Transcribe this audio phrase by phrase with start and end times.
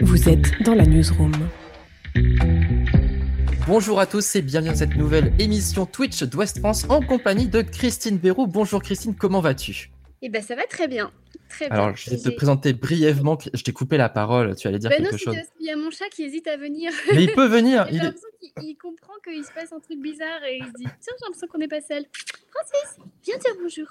[0.00, 1.32] Vous êtes dans la newsroom.
[3.66, 7.62] Bonjour à tous et bienvenue dans cette nouvelle émission Twitch d'Ouest France en compagnie de
[7.62, 8.46] Christine Béroux.
[8.46, 9.90] Bonjour Christine, comment vas-tu?
[10.22, 11.10] Eh ben ça va très bien.
[11.48, 11.76] Très bien.
[11.76, 14.98] Alors je vais te présenter brièvement, je t'ai coupé la parole, tu allais dire ben
[15.02, 15.36] quelque non, chose.
[15.60, 16.92] Il y a mon chat qui hésite à venir.
[17.12, 17.86] Mais il peut venir.
[17.90, 20.72] Il est- l'impression qu'il il comprend qu'il se passe un truc bizarre et il se
[20.72, 22.04] dit Tiens, j'ai l'impression qu'on n'est pas seul.
[22.50, 23.86] Francis, viens dire bonjour.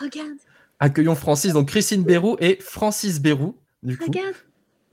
[0.00, 0.38] Regarde,
[0.80, 3.56] Accueillons Francis, donc Christine Béroux et Francis Béroux.
[3.82, 4.34] Du coup, regarde.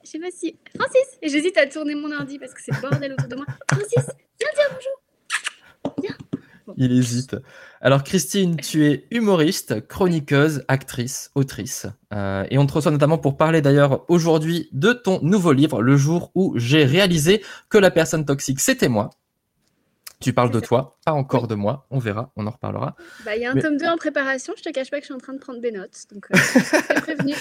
[0.05, 0.55] Je sais pas si.
[0.75, 3.45] Francis Et j'hésite à tourner mon ordi parce que c'est bordel autour de moi.
[3.71, 4.05] Francis,
[4.39, 4.77] viens dire
[5.95, 6.15] bonjour.
[6.77, 7.35] il hésite.
[7.81, 11.87] Alors Christine, tu es humoriste, chroniqueuse, actrice, autrice.
[12.13, 15.97] Euh, et on te reçoit notamment pour parler d'ailleurs aujourd'hui de ton nouveau livre, Le
[15.97, 19.09] jour où j'ai réalisé que la personne toxique, c'était moi.
[20.21, 21.85] Tu parles de toi, pas encore de moi.
[21.91, 22.95] On verra, on en reparlera.
[23.25, 24.53] Bah, il y a un Mais- tome 2 en préparation.
[24.57, 26.05] Je te cache pas que je suis en train de prendre des notes.
[26.11, 26.37] Donc, euh,
[27.01, 27.33] prévenu.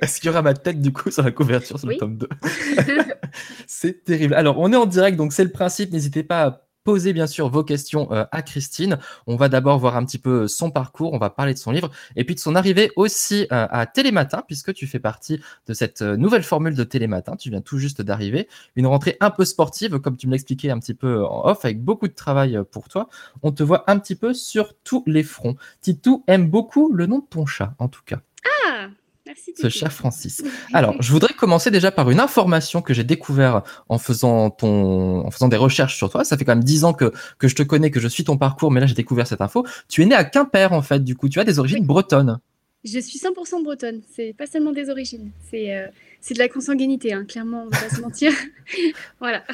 [0.00, 2.28] Est-ce qu'il y aura ma tête du coup sur la couverture sur le tome 2
[3.66, 4.34] C'est terrible.
[4.34, 5.92] Alors, on est en direct, donc c'est le principe.
[5.92, 8.98] N'hésitez pas à poser bien sûr vos questions euh, à Christine.
[9.26, 11.90] On va d'abord voir un petit peu son parcours, on va parler de son livre
[12.16, 16.02] et puis de son arrivée aussi euh, à Télématin, puisque tu fais partie de cette
[16.02, 17.36] euh, nouvelle formule de Télématin.
[17.36, 18.48] Tu viens tout juste d'arriver.
[18.76, 21.82] Une rentrée un peu sportive, comme tu me l'expliquais un petit peu en off, avec
[21.82, 23.08] beaucoup de travail euh, pour toi.
[23.42, 25.56] On te voit un petit peu sur tous les fronts.
[25.80, 28.20] Titou aime beaucoup le nom de ton chat, en tout cas,
[28.68, 28.88] Ah,
[29.34, 29.52] merci.
[29.60, 30.42] ce cher Francis.
[30.72, 35.30] Alors, je voudrais commencer déjà par une information que j'ai découvert en faisant ton, en
[35.30, 36.24] faisant des recherches sur toi.
[36.24, 38.36] Ça fait quand même dix ans que, que je te connais, que je suis ton
[38.36, 39.66] parcours, mais là j'ai découvert cette info.
[39.88, 42.38] Tu es né à Quimper en fait, du coup, tu as des origines bretonnes.
[42.84, 44.02] Je suis 100% bretonne.
[44.14, 45.30] C'est pas seulement des origines.
[45.50, 45.86] C'est euh,
[46.20, 48.32] c'est de la consanguinité, hein, clairement, on va pas se mentir.
[49.20, 49.44] voilà.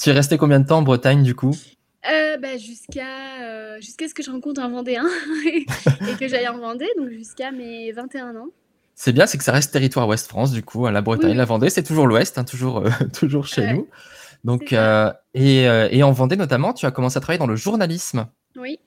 [0.00, 1.54] Tu es resté combien de temps en Bretagne du coup?
[2.10, 5.04] Euh, bah, jusqu'à euh, jusqu'à ce que je rencontre un Vendéen
[5.44, 5.66] et
[6.18, 8.48] que j'aille en Vendée, donc jusqu'à mes 21 ans.
[9.00, 10.84] C'est bien, c'est que ça reste territoire Ouest France du coup.
[10.88, 11.36] hein, La Bretagne, Oui.
[11.36, 13.74] la Vendée, c'est toujours l'Ouest, hein, toujours, euh, toujours chez Ouais.
[13.74, 13.88] nous.
[14.42, 17.54] Donc, euh, et, euh, et en Vendée notamment, tu as commencé à travailler dans le
[17.54, 18.26] journalisme.
[18.56, 18.80] Oui.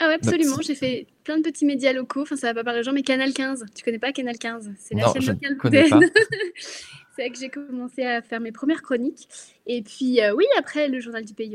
[0.00, 0.56] Ah ouais, absolument.
[0.62, 2.22] J'ai fait plein de petits médias locaux.
[2.22, 3.66] Enfin, ça va pas parler aux gens, mais Canal 15.
[3.74, 6.10] Tu connais pas Canal 15 C'est la Non, chaîne locale mondaine.
[7.16, 9.28] C'est là que j'ai commencé à faire mes premières chroniques.
[9.66, 11.54] Et puis, euh, oui, après, le journal du Pays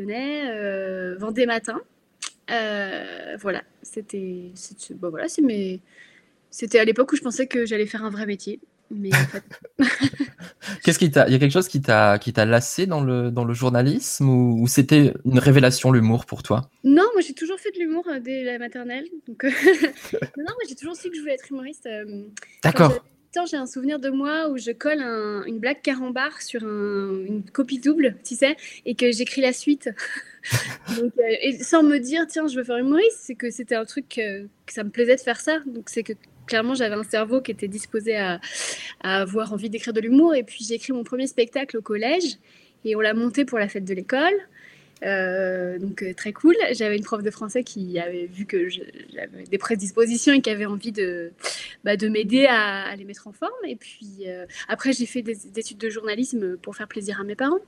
[1.17, 1.79] Vendée Matin.
[2.49, 4.51] Voilà, c'était.
[4.53, 5.79] c'était- Bon, voilà, c'est mes.
[6.55, 8.59] C'était à l'époque où je pensais que j'allais faire un vrai métier.
[8.91, 9.43] Mais en fait,
[10.83, 13.31] Qu'est-ce qui t'a, il y a quelque chose qui t'a, qui t'a lassé dans le,
[13.31, 16.69] dans le journalisme ou, ou c'était une révélation l'humour pour toi?
[16.83, 19.05] Non, moi j'ai toujours fait de l'humour euh, dès la maternelle.
[19.27, 19.49] Donc, euh,
[20.37, 21.87] non, moi j'ai toujours su que je voulais être humoriste.
[21.87, 22.23] euh,
[22.63, 22.89] D'accord.
[22.89, 23.01] j'avais
[23.33, 26.63] 8 ans, j'ai un souvenir de moi où je colle un- une blague carambar sur
[26.63, 29.89] un- une copie double, tu sais, et que j'écris la suite.
[31.01, 33.85] Donc, euh, et sans me dire, tiens, je veux faire humoriste, c'est que c'était un
[33.85, 35.59] truc que ça me plaisait de faire ça.
[35.65, 36.13] Donc c'est que
[36.45, 38.39] clairement j'avais un cerveau qui était disposé à,
[39.01, 40.35] avoir envie d'écrire de l'humour.
[40.35, 42.37] Et puis j'ai écrit mon premier spectacle au collège
[42.85, 44.33] et on l'a monté pour la fête de l'école.
[45.03, 46.55] Euh, donc euh, très cool.
[46.71, 50.65] J'avais une prof de français qui avait vu que j'avais des prédispositions et qui avait
[50.65, 51.31] envie de,
[51.83, 53.51] bah, de m'aider à, les mettre en forme.
[53.67, 57.35] Et puis euh, après, j'ai fait des études de journalisme pour faire plaisir à mes
[57.35, 57.59] parents.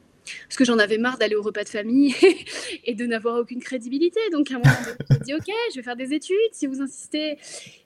[0.47, 2.15] Parce que j'en avais marre d'aller au repas de famille
[2.85, 4.19] et de n'avoir aucune crédibilité.
[4.31, 6.81] Donc à un moment donné, j'ai dit ok, je vais faire des études si vous
[6.81, 7.37] insistez.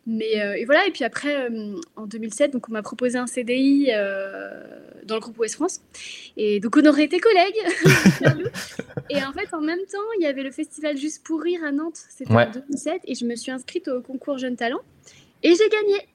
[0.08, 0.88] Mais euh, et voilà.
[0.88, 4.50] Et puis après, euh, en 2007, donc on m'a proposé un CDI euh,
[5.06, 5.82] dans le groupe Ouest France.
[6.38, 7.60] Et donc on aurait été collègues.
[9.12, 11.72] Et en fait, en même temps, il y avait le festival Juste pour rire à
[11.72, 11.98] Nantes.
[12.10, 12.46] C'était Ouais.
[12.48, 14.82] en 2007 et je me suis inscrite au concours Jeunes Talents
[15.44, 16.08] et j'ai gagné.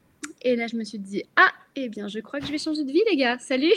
[0.43, 2.84] Et là, je me suis dit ah, eh bien, je crois que je vais changer
[2.84, 3.39] de vie, les gars.
[3.41, 3.73] Salut.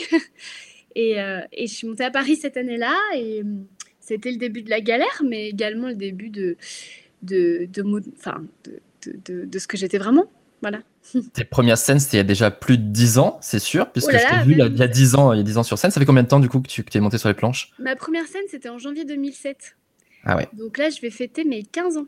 [0.94, 3.66] Et, euh, et je suis montée à Paris cette année-là et hum,
[4.00, 6.56] c'était le début de la galère, mais également le début de,
[7.22, 10.26] de, de, ce que j'étais vraiment.
[10.62, 10.80] Voilà.
[11.34, 14.08] Tes premières scènes, c'était il y a déjà plus de 10 ans, c'est sûr, puisque
[14.08, 14.74] Oh là je t'ai vu il y a- même.
[14.74, 15.90] il y a 10 ans, il y a 10 ans sur scène.
[15.90, 17.70] Ça fait combien de temps du coup que tu que es monté sur les planches?
[17.78, 19.76] Ma première scène, c'était en janvier 2007.
[20.24, 20.48] Ah ouais.
[20.54, 22.06] Donc là, je vais fêter mes 15 ans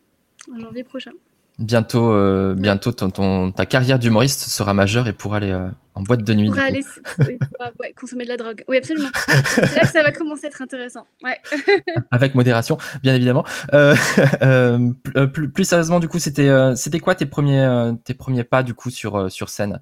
[0.53, 1.12] en janvier prochain.
[1.59, 5.69] Bientôt, euh, bientôt ton, ton- ta carrière d'humoriste sera majeure et pourra aller euh,
[6.00, 6.49] en boîte de nuit.
[6.49, 6.61] Du coup.
[6.61, 6.84] aller
[7.19, 7.38] oui,
[7.78, 8.64] ouais, consommer de la drogue.
[8.69, 9.11] Oui, absolument.
[9.26, 11.06] C'est là que ça va commencer à être intéressant.
[11.23, 11.38] Ouais.
[12.11, 13.44] Avec modération, bien évidemment.
[13.75, 13.94] Euh,
[14.43, 18.62] euh, euh, plus, plus sérieusement, du coup, c'était c'était quoi tes premiers, tes premiers pas
[18.62, 19.81] du coup sur, sur scène?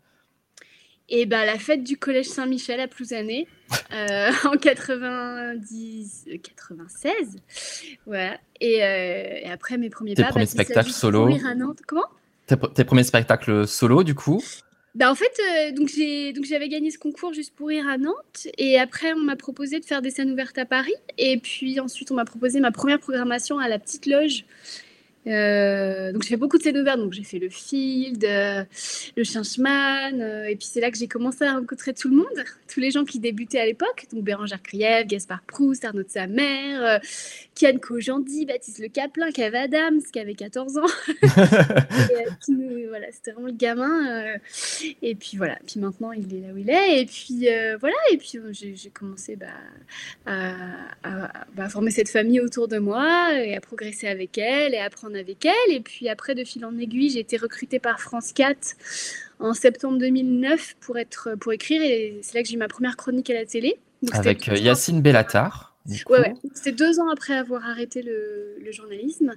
[1.11, 3.49] Et ben la fête du collège Saint-Michel à Plouzané
[3.95, 7.37] euh, en 90, euh, 96.
[8.07, 8.37] Voilà.
[8.61, 11.35] Et, et après mes premiers Tes pas, premiers bah, ça, spectacles solo.
[11.47, 11.79] à Nantes.
[11.87, 12.05] Comment?
[12.47, 14.43] Tes, tes premiers spectacles solo, du coup?
[14.99, 15.87] Bah en fait, euh,
[16.43, 18.49] j'avais gagné ce concours juste pour rire à Nantes.
[18.59, 20.95] Et après on m'a proposé de faire des scènes ouvertes à Paris.
[21.19, 24.45] Et puis ensuite on m'a proposé ma première programmation à la petite loge
[25.29, 26.99] Euh, donc j'ai fait beaucoup de scènes ouvertes.
[26.99, 28.65] Donc j'ai fait le Field, euh,
[29.17, 30.21] le Changeman.
[30.21, 32.91] Euh, et puis c'est là que j'ai commencé à rencontrer tout le monde, tous les
[32.91, 34.07] gens qui débutaient à l'époque.
[34.13, 37.01] Donc Bérangère Krief, Gaspard Proust, Arnaud de sa mère,
[37.55, 40.83] Kian Kojandi, Baptiste Le Caplin, Kev Adams, qui avait 14 ans.
[42.89, 44.39] voilà, c'était vraiment le gamin.
[45.03, 45.59] et puis voilà.
[45.67, 47.03] Puis maintenant il est là où il est.
[47.03, 47.49] Et puis
[47.81, 47.97] voilà.
[48.13, 49.47] Et puis j'ai commencé bah,
[50.27, 54.85] à, bah, former cette famille autour de moi et à progresser avec elle et à
[54.85, 55.75] apprendre avec elle.
[55.75, 58.77] Et puis après, de fil en aiguille, j'ai été recrutée par France 4
[59.41, 61.83] en septembre 2009 pour, être, pour écrire.
[61.83, 63.79] Et c'est là que j'ai eu ma première chronique à la télé.
[64.13, 65.69] avec euh, Yacine Bellatar.
[66.11, 69.33] Ouais, C'était deux ans après avoir arrêté le, journalisme.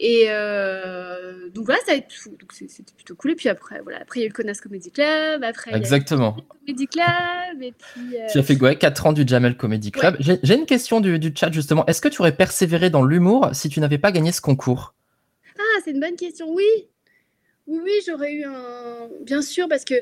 [0.00, 2.08] Et euh, donc voilà, ça a été
[2.50, 3.30] C'était plutôt cool.
[3.30, 5.44] Et puis après, voilà, après il y a eu le Connasse Comedy Club.
[5.44, 6.36] Après, Exactement.
[6.66, 7.62] Il y a eu le Comedy Club.
[7.62, 10.16] Et puis, euh, Tu as fait ouais, 4 ans du Jamel Comedy Club?
[10.18, 11.86] J'ai une question du, du chat justement.
[11.86, 14.95] Est-ce que tu aurais persévéré dans l'humour si tu n'avais pas gagné ce concours?
[15.58, 16.52] Ah, c'est une bonne question.
[16.52, 16.64] Oui.
[17.66, 19.08] Oui, oui, j'aurais eu un.
[19.22, 19.94] Bien sûr, parce que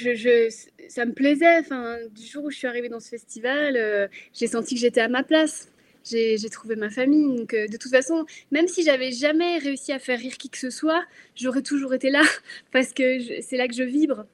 [0.00, 0.48] je,
[0.88, 1.58] ça me plaisait.
[1.58, 5.00] Enfin, du jour où je suis arrivée dans ce festival, euh, j'ai senti que j'étais
[5.02, 5.70] à ma place.
[6.04, 7.36] J'ai trouvé ma famille.
[7.36, 10.58] Donc, euh, de toute façon, même si j'avais jamais réussi à faire rire qui que
[10.58, 11.04] ce soit,
[11.34, 12.22] j'aurais toujours été là
[12.72, 14.26] parce que c'est là que je vibre,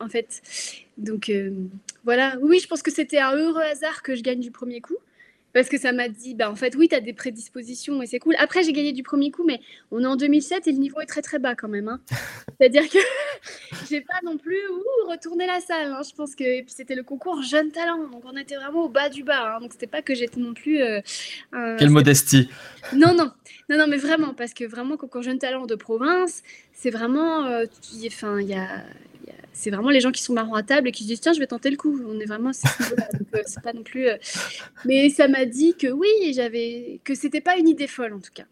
[0.00, 0.42] en fait.
[0.98, 1.52] Donc, euh,
[2.04, 2.36] voilà.
[2.42, 4.96] Oui, je pense que c'était un heureux hasard que je gagne du premier coup
[5.58, 8.20] parce que ça m'a dit, bah, en fait, oui, tu as des prédispositions et c'est
[8.20, 8.36] cool.
[8.38, 9.60] Après, j'ai gagné du premier coup, mais
[9.90, 11.88] on est en 2007 et le niveau est très très bas quand même.
[11.88, 12.00] Hein.
[12.60, 12.98] C'est-à-dire que
[13.90, 15.90] j'ai pas non plus ouh, retourné la salle.
[15.90, 16.02] Hein.
[16.08, 18.88] Je pense que et puis c'était le concours jeune talent, donc on était vraiment au
[18.88, 19.56] bas du bas.
[19.56, 19.60] Hein.
[19.60, 20.80] Donc c'était pas que j'étais non plus.
[20.80, 21.00] Euh,
[21.76, 22.48] Quelle modestie.
[22.92, 23.32] Non, non,
[23.68, 27.64] non, non, mais vraiment, parce que vraiment, concours jeune talent de province, c'est vraiment, euh,
[28.06, 28.84] enfin, il y a
[29.58, 31.40] c'est vraiment les gens qui sont marrants à table et qui se disent tiens je
[31.40, 34.06] vais tenter le coup on est vraiment à ce niveau-là euh, c'est pas non plus
[34.06, 34.16] euh,
[34.84, 38.30] mais ça m'a dit que oui j'avais que c'était pas une idée folle en tout
[38.32, 38.44] cas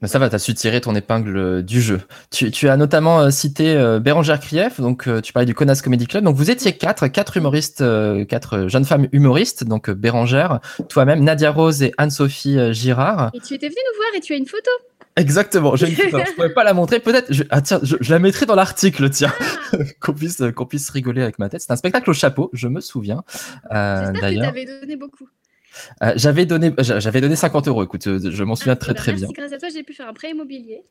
[0.00, 2.02] mais ça va, tu as su tirer ton épingle euh, du jeu.
[2.30, 6.22] Tu, as notamment cité Bérangère Krief, donc tu parlais du Conas Comedy Club.
[6.22, 7.84] Donc vous étiez quatre, quatre humoristes,
[8.28, 13.32] quatre jeunes femmes humoristes, donc Bérangère, toi-même, Nadia Rose et Anne-Sophie Girard.
[13.34, 14.70] Et tu étais venue nous voir et tu as une photo.
[15.16, 16.18] Exactement, j'ai une photo.
[16.26, 17.00] je pourrais pas la montrer.
[17.00, 17.42] Peut-être, je...
[17.50, 19.32] Ah, tiens, je, la mettrai dans l'article, tiens,
[19.72, 19.76] ah.
[20.00, 21.60] qu'on puisse qu'on puisse rigoler avec ma tête.
[21.60, 23.22] C'est un spectacle au chapeau, je me souviens.
[23.72, 25.28] Euh, J'espère que tu donné beaucoup.
[26.02, 27.84] Euh, j'avais donné, j'avais donné 50 euros.
[27.84, 29.28] Écoute, euh, je m'en souviens ah, très très bien.
[29.32, 30.84] Grâce à toi, j'ai pu faire un prêt immobilier.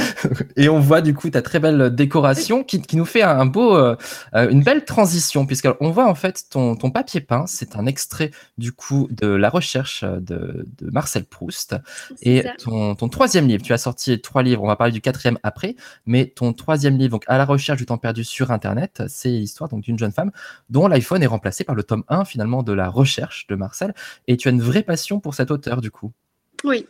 [0.56, 3.76] et on voit du coup ta très belle décoration qui, qui nous fait un beau,
[3.76, 3.96] euh,
[4.34, 7.44] une belle transition puisqu'on voit en fait ton, ton papier peint.
[7.46, 11.76] C'est un extrait du coup de la recherche de, de Marcel Proust
[12.22, 13.62] et ton, ton, troisième livre.
[13.62, 14.62] Tu as sorti trois livres.
[14.62, 15.76] On va parler du quatrième après,
[16.06, 19.68] mais ton troisième livre, donc à la recherche du temps perdu sur Internet, c'est l'histoire
[19.68, 20.30] donc d'une jeune femme
[20.70, 23.94] dont l'iPhone est remplacé par le tome 1 finalement de la recherche de Marcel
[24.28, 26.12] et tu as une vraie passion pour cet auteur, du coup.
[26.64, 26.86] Oui.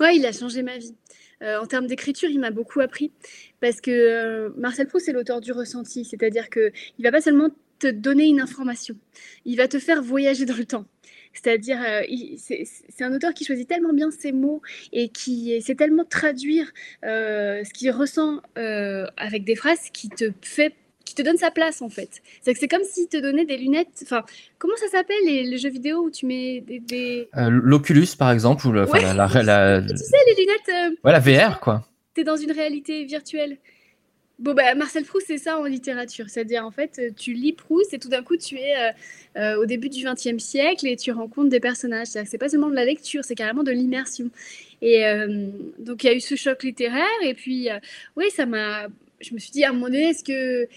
[0.00, 0.94] Ouais, il a changé ma vie.
[1.42, 3.12] Euh, en termes d'écriture, il m'a beaucoup appris
[3.60, 7.50] parce que euh, Marcel Proust est l'auteur du ressenti, c'est-à-dire que il va pas seulement
[7.78, 8.96] te donner une information,
[9.44, 10.84] il va te faire voyager dans le temps.
[11.32, 12.02] C'est-à-dire, euh,
[12.38, 14.60] c'est un auteur qui choisit tellement bien ses mots
[14.92, 16.72] et qui sait tellement traduire
[17.04, 20.74] ce qu'il ressent avec des phrases qui te fait
[21.08, 22.22] qui te donne sa place en fait.
[22.42, 23.88] C'est que c'est comme s'il te donnait des lunettes.
[24.02, 24.24] Enfin,
[24.58, 27.28] comment ça s'appelle les, jeux vidéo où tu mets des.
[27.36, 30.68] Euh, L'Oculus par exemple ou la, Tu sais les lunettes.
[30.68, 31.86] Euh, ouais, la VR quoi.
[32.14, 33.58] T'es dans une réalité virtuelle.
[34.38, 36.26] Bon, bah, Marcel Proust, c'est ça en littérature.
[36.28, 38.94] C'est-à-dire, en fait, tu lis Proust et tout d'un coup, tu es
[39.36, 42.06] euh, au début du XXe siècle et tu rencontres des personnages.
[42.06, 44.30] C'est pas seulement de la lecture, c'est carrément de l'immersion.
[44.80, 45.02] Et
[45.80, 47.02] donc, il y a eu ce choc littéraire.
[47.24, 47.68] Et puis,
[48.14, 48.86] oui, ça m'a.
[49.20, 50.68] Je me suis dit, à un moment donné, est-ce que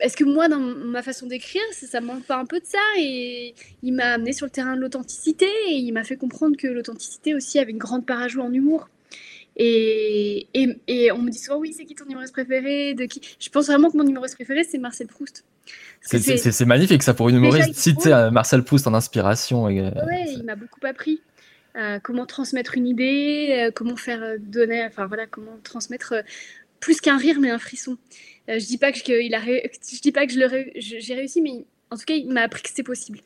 [0.00, 2.78] est-ce que moi, dans ma façon d'écrire, ça, ne manque pas un peu de ça
[2.98, 6.66] Et il m'a amené sur le terrain de l'authenticité et il m'a fait comprendre que
[6.66, 8.88] l'authenticité aussi avait une grande part à jouer en humour.
[9.58, 13.48] Et, et, on me dit souvent, oui, c'est qui ton humoriste préféré de qui Je
[13.48, 15.44] pense vraiment que mon humoriste préféré, c'est Marcel Proust.
[16.02, 19.68] C'est magnifique ça pour une humoriste, citer euh, Marcel Proust en inspiration.
[19.68, 19.80] Et...
[19.80, 21.22] Euh, oui, il m'a beaucoup appris.
[21.76, 26.14] Euh, comment transmettre une idée, comment faire donner, enfin voilà, comment transmettre
[26.80, 27.98] plus qu'un rire, mais un frisson.
[28.48, 32.04] Je dis pas que a, je dis pas que je j'ai réussi, mais en tout
[32.04, 33.20] cas, il m'a appris que c'était possible.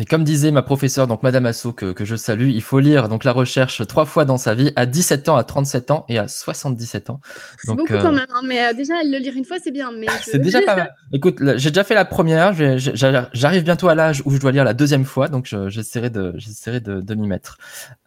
[0.00, 3.10] Et comme disait ma professeure, donc Madame Asso, que, que, je salue, il faut lire
[3.10, 6.18] donc la recherche trois fois dans sa vie, à 17 ans, à 37 ans et
[6.18, 7.20] à 77 ans.
[7.58, 9.92] C'est beaucoup quand euh, même, hein, mais euh, déjà le lire une fois, c'est bien.
[9.92, 10.94] Mais c'est déjà pas mal.
[11.12, 14.72] Écoute, j'ai déjà fait la première, j'arrive bientôt à l'âge où je dois lire la
[14.72, 17.58] deuxième fois, donc j'essaierai de, j'essaierai de, de m'y mettre.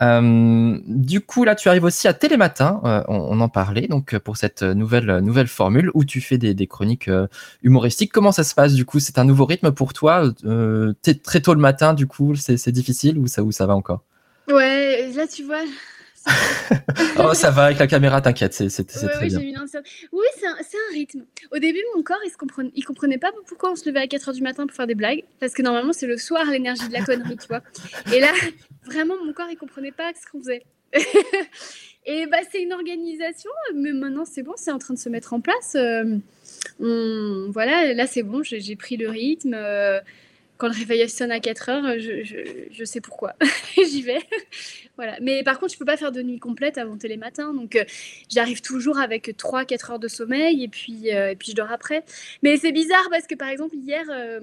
[0.02, 4.38] Euh, du coup, là, tu arrives aussi à Télématin, on, on, en parlait, donc pour
[4.38, 7.10] cette nouvelle nouvelle formule où tu fais des, des chroniques
[7.62, 8.12] humoristiques.
[8.12, 9.00] Comment ça se passe du coup?
[9.00, 10.24] C'est un nouveau rythme pour toi
[11.24, 14.06] Très tôt le matin du coup, c'est difficile ou ça, ou ça va encore?
[14.48, 15.64] Ouais, là, tu vois,
[17.20, 19.40] oh, ça va avec la caméra, t'inquiète, c'est Ouais, très ouais, bien.
[20.12, 21.26] Oui, c'est un, rythme.
[21.52, 24.06] Au début, mon corps, il, se comprenait, il comprenait pas pourquoi on se levait à
[24.06, 25.24] 4h du matin pour faire des blagues.
[25.40, 27.62] Parce que normalement, c'est le soir l'énergie de la connerie, tu vois.
[28.14, 28.32] Et là,
[28.86, 30.64] vraiment, mon corps, il comprenait pas ce qu'on faisait.
[32.06, 35.34] Et bah, c'est une organisation, mais maintenant, c'est bon, c'est en train de se mettre
[35.34, 35.76] en place.
[35.76, 36.18] Euh,
[36.80, 39.54] on- voilà, là, c'est bon, j'ai j'ai pris le rythme.
[39.54, 40.00] Euh,
[40.64, 43.36] quand le réveil sonne à 4 heures, je, sais pourquoi.
[43.76, 44.22] J'y vais.
[44.96, 45.18] voilà.
[45.20, 47.54] Mais par contre, je peux pas faire de nuit complète avant télématin.
[47.54, 47.84] Donc, euh,
[48.30, 52.06] j'arrive toujours avec 3-4 heures de sommeil et puis, euh, et puis je dors après.
[52.44, 54.40] Mais c'est bizarre parce que, par exemple, hier, euh,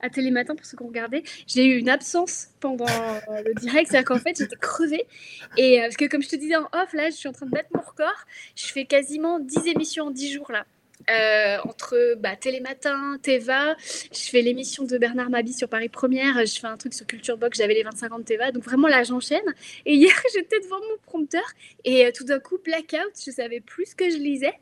[0.00, 2.84] à télématin, pour ceux qui ont regardé, j'ai eu une absence pendant
[3.30, 3.88] le direct.
[3.88, 5.06] C'est-à-dire qu'en fait, j'étais crevée.
[5.56, 7.50] Et parce que, comme je te disais en off, là, je suis en train de
[7.50, 8.26] battre mon record.
[8.56, 10.66] Je fais quasiment 10 émissions en 10 jours, là.
[11.10, 16.60] Euh, entre bah, Télématin, Teva, je fais l'émission de Bernard Mabi sur Paris Première, je
[16.60, 19.02] fais un truc sur Culture Box, j'avais les 25 ans de Teva, donc vraiment là
[19.02, 19.42] j'enchaîne.
[19.86, 21.42] Et hier j'étais devant mon prompteur
[21.84, 24.54] et euh, tout d'un coup blackout, je savais plus ce que je lisais.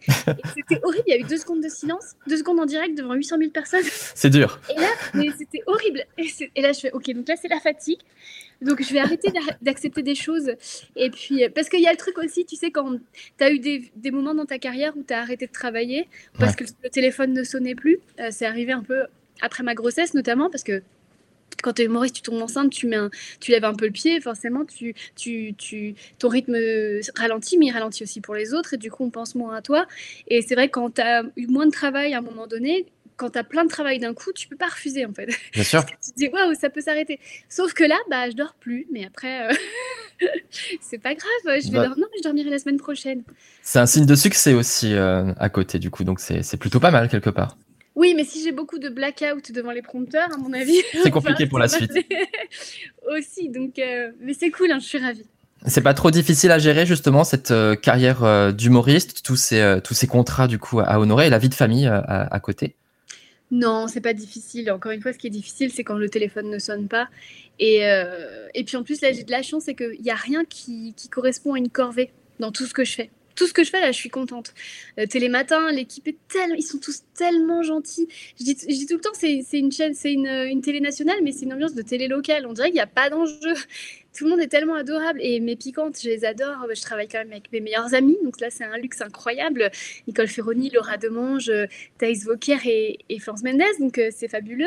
[0.57, 3.15] C'était horrible, il y a eu deux secondes de silence, deux secondes en direct devant
[3.15, 3.85] 800 000 personnes.
[3.85, 4.61] C'est dur.
[4.71, 6.05] Et là, c'était horrible.
[6.19, 8.01] Et là, je fais, ok, donc là, c'est la fatigue.
[8.63, 10.53] Donc, je vais arrêter d'a- d'accepter des choses.
[10.97, 12.99] Et puis, euh, parce qu'il y a le truc aussi, tu sais, quand
[13.39, 16.09] tu as eu des, des moments dans ta carrière où tu as arrêté de travailler
[16.39, 17.99] parce que le téléphone ne sonnait plus.
[18.21, 19.05] Euh, c'est arrivé un peu
[19.41, 20.83] après ma grossesse, notamment, parce que
[21.63, 23.91] quand tu es humoriste, tu tombes enceinte, tu, mets un- tu lèves un peu le
[23.93, 26.57] pied, forcément, tu, tu, tu, ton rythme
[27.17, 29.63] ralentit, mais il ralentit aussi pour les autres, et du coup, on pense moins à
[29.63, 29.87] toi.
[30.29, 32.87] Et c'est vrai, que quand tu as eu moins de travail à un moment donné,
[33.21, 35.29] quand tu as plein de travail d'un coup, tu peux pas refuser, en fait.
[35.53, 35.85] Bien sûr.
[36.03, 37.21] tu te dis, waouh, ça peut s'arrêter.
[37.49, 39.53] Sauf que là, bah, je dors plus, mais après, euh,
[40.81, 41.89] c'est pas grave, je vais Bah.
[41.89, 43.23] dormir, je dormirai la semaine prochaine.
[43.63, 46.91] C'est un signe de succès aussi euh, à côté, du coup, donc c'est plutôt pas
[46.91, 47.59] mal quelque part.
[47.95, 50.81] Oui, mais si j'ai beaucoup de blackout devant les prompteurs, à mon avis.
[51.03, 51.93] C'est compliqué pour la suite.
[53.11, 55.27] aussi, donc, euh, mais c'est cool, hein, je suis ravie.
[55.67, 59.79] C'est pas trop difficile à gérer justement cette euh, carrière euh, d'humoriste, tous ces euh,
[59.81, 62.77] tous ces contrats du coup à honorer et la vie de famille à, à côté.
[63.51, 64.71] Non, c'est pas difficile.
[64.71, 67.09] Encore une fois, ce qui est difficile, c'est quand le téléphone ne sonne pas.
[67.59, 70.15] Et, euh, et puis en plus, là, j'ai de la chance, c'est qu'il n'y a
[70.15, 73.11] rien qui, qui correspond à une corvée dans tout ce que je fais.
[73.35, 74.55] Tout ce que je fais, là, je suis contente.
[74.99, 76.55] Euh, Télématin, l'équipe est tellement...
[76.57, 78.07] Ils sont tous tellement gentils.
[78.39, 81.17] Je dis, je dis tout le temps, c'est une chaîne, c'est une, une télé nationale,
[81.23, 82.47] mais c'est une ambiance de télé locale.
[82.47, 83.55] On dirait qu'il n'y a pas d'enjeu.
[84.17, 85.21] Tout le monde est tellement adorable.
[85.23, 86.67] Et mes piquantes, je les adore.
[86.75, 88.19] Je travaille quand même avec mes meilleurs amis.
[88.25, 89.71] Donc là, c'est un luxe incroyable.
[90.07, 91.67] Nicole Ferroni, Laura Demange, euh,
[91.99, 92.59] Thaïs Vauquier
[93.09, 93.63] et, Florence Mendes.
[93.79, 94.67] Donc euh, c'est fabuleux.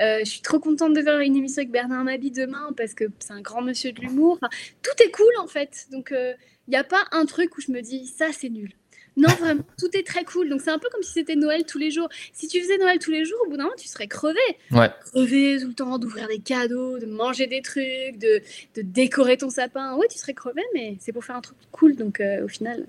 [0.00, 3.04] Euh, je suis trop contente de faire une émission avec Bernard Mabi demain parce que
[3.18, 4.38] c'est un grand monsieur de l'humour.
[4.82, 5.86] Tout est cool en fait.
[5.92, 8.72] Donc il n'y a pas un truc où je me dis ça c'est nul.
[9.18, 10.48] Non, vraiment, tout est très cool.
[10.48, 12.08] Donc c'est un peu comme si c'était Noël tous les jours.
[12.32, 14.38] Si tu faisais Noël tous les jours, au bout d'un moment, tu serais crevé.
[14.70, 14.90] Ouais.
[15.12, 18.40] Crevé tout le temps, d'ouvrir des cadeaux, de manger des trucs, de,
[18.76, 19.96] de décorer ton sapin.
[19.96, 21.96] Ouais, tu serais crevé, mais c'est pour faire un truc cool.
[21.96, 22.86] Donc euh, au final,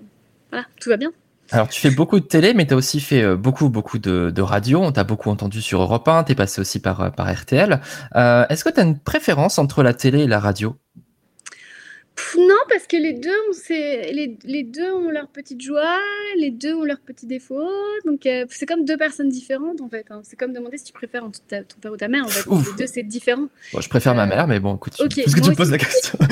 [0.50, 1.12] voilà, tout va bien.
[1.52, 4.30] Alors tu fais beaucoup de télé, mais tu as aussi fait euh, beaucoup beaucoup de,
[4.32, 4.80] de radio.
[4.82, 7.80] On t'a beaucoup entendu sur Europe 1, tu es passé aussi par, euh, par RTL.
[8.14, 10.76] Euh, Est-ce que tu as une préférence entre la télé et la radio?
[12.16, 15.96] Pff, non, parce que les deux, ont, c'est- les, les deux ont leur petite joie,
[16.36, 17.70] les deux ont leurs petits défauts.
[18.04, 20.06] Donc, euh, c'est comme deux personnes différentes, en fait.
[20.10, 20.20] hein.
[20.24, 22.46] C'est comme demander si tu préfères entre ta- ton père ou ta mère, en fait.
[22.48, 22.70] Ouf.
[22.72, 23.48] Les deux, c'est différent.
[23.72, 25.70] Bon, Je préfère ma Euh, mère, mais bon, écoute, ok, puisque tu moi me poses
[25.70, 26.18] la question.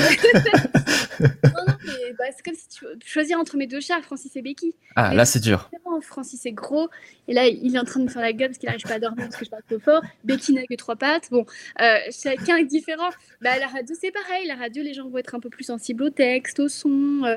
[1.21, 1.29] non,
[1.67, 4.75] non, mais bah, c'est comme si tu choisir entre mes deux chats, Francis et Becky.
[4.97, 5.71] Ah, Mais là c'est dur.
[6.03, 6.89] Francis est gros,
[7.27, 8.95] et là, il est en train de me faire la gueule parce qu'il n'arrive pas
[8.95, 10.03] à dormir parce que je parle trop fort.
[10.23, 11.29] Becky n'a que trois pattes.
[11.33, 11.45] Bon,
[11.81, 13.09] euh, chacun est différent.
[13.41, 14.47] Bah, la radio, c'est pareil.
[14.47, 17.23] La radio, les gens vont être un peu plus sensibles au texte, au son.
[17.25, 17.37] euh,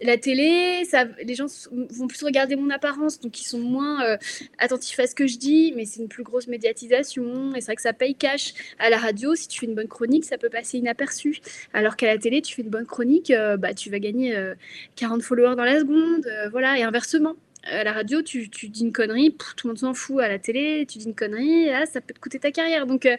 [0.00, 4.16] la télé, ça, les gens vont plus regarder mon apparence, donc ils sont moins euh,
[4.58, 7.76] attentifs à ce que je dis, mais c'est une plus grosse médiatisation, et c'est vrai
[7.76, 8.54] que ça paye cash.
[8.78, 11.40] À la radio, si tu fais une bonne chronique, ça peut passer inaperçu.
[11.72, 14.54] Alors qu'à la télé, tu fais une bonne chronique, euh, bah, tu vas gagner euh,
[14.96, 17.36] 40 followers dans la seconde, voilà, et inversement.
[17.66, 20.20] À la radio, tu, tu dis une connerie, pff, tout le monde s'en fout.
[20.20, 22.86] À la télé, tu dis une connerie, ah, ça peut te coûter ta carrière.
[22.86, 23.16] Donc, euh,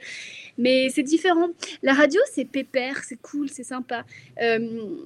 [0.57, 1.49] mais c'est différent.
[1.83, 4.05] La radio, c'est pépère, c'est cool, c'est sympa.
[4.41, 4.97] Euh,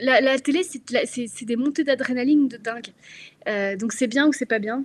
[0.00, 2.88] la, télé, c'est des montées d'adrénaline de dingue.
[3.48, 4.84] Euh, donc c'est bien ou c'est pas bien.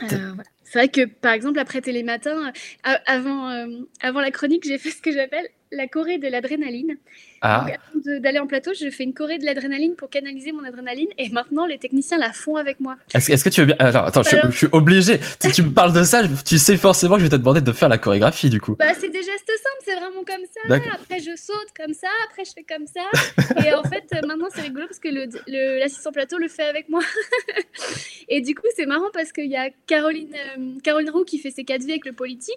[0.00, 0.42] Voilà.
[0.64, 2.50] C'est vrai que par exemple après Télématin,
[2.82, 3.66] avant,
[4.00, 6.96] avant la chronique, j'ai fait ce que j'appelle la choré de l'adrénaline.
[7.44, 10.52] Ah, Donc, avant de- d'aller en plateau, je fais une choré de l'adrénaline pour canaliser
[10.52, 12.96] mon adrénaline et maintenant les techniciens la font avec moi.
[13.14, 15.18] est-ce que tu veux bien Alors, attends, je, Alors- je suis obligé.
[15.40, 17.72] Si tu me parles de ça, tu sais forcément que je vais te demander de
[17.72, 18.76] faire la chorégraphie du coup.
[18.76, 20.76] Bah, c'est des gestes simples, c'est vraiment comme ça.
[20.94, 23.64] Après, je saute comme ça, après, je fais comme ça.
[23.66, 26.88] Et en fait, euh, maintenant, c'est rigolo parce que le- l'assistant plateau le fait avec
[26.88, 27.02] moi.
[28.28, 31.50] Et du coup, c'est marrant parce qu'il y a Caroline, euh, Caroline Roux qui fait
[31.50, 32.56] ses 4 V avec le politique.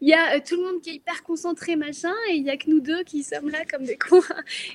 [0.00, 2.50] il y a euh, tout le monde qui est hyper concentré, machin, et il y
[2.50, 4.22] a que nous deux qui sommes là comme des cons.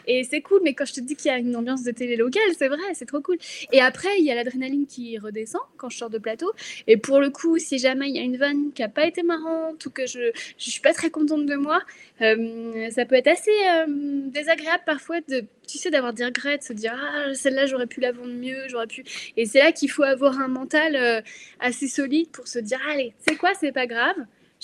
[0.07, 2.15] Et c'est cool, mais quand je te dis qu'il y a une ambiance de télé
[2.15, 3.37] locale, c'est vrai, c'est trop cool.
[3.71, 6.51] Et après, il y a l'adrénaline qui redescend quand je sors de plateau.
[6.87, 9.23] Et pour le coup, si jamais il y a une vanne qui a pas été
[9.23, 11.81] marrante ou que je je suis pas très contente de moi,
[12.21, 16.63] euh, ça peut être assez euh, désagréable parfois de tu sais d'avoir des regrets, de
[16.63, 19.03] se dire ah celle-là j'aurais pu la vendre mieux, j'aurais pu.
[19.37, 21.23] Et c'est là qu'il faut avoir un mental
[21.59, 24.15] assez solide pour se dire allez, c'est quoi, c'est pas grave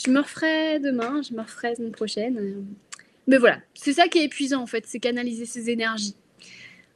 [0.05, 2.65] je me referai demain, je me referai semaine prochaine.
[3.29, 6.15] Mais voilà, c'est ça qui est épuisant en fait, c'est canaliser ses énergies.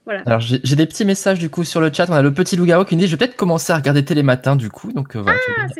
[0.05, 0.23] Voilà.
[0.25, 2.07] Alors j'ai des petits messages du coup sur le chat.
[2.09, 4.55] On a le petit loup-garou qui nous dit je vais peut-être commencer à regarder Télématin
[4.55, 4.91] du coup.
[4.91, 5.39] Donc euh, voilà,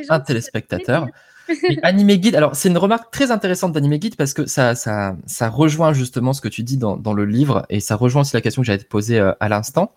[0.10, 1.08] ah, un téléspectateur.
[1.50, 5.18] Et Animé Guide, alors c'est une remarque très intéressante d'Animé Guide parce que ça, ça,
[5.26, 8.34] ça rejoint justement ce que tu dis dans, dans le livre et ça rejoint aussi
[8.34, 9.92] la question que j'avais posée euh, à l'instant.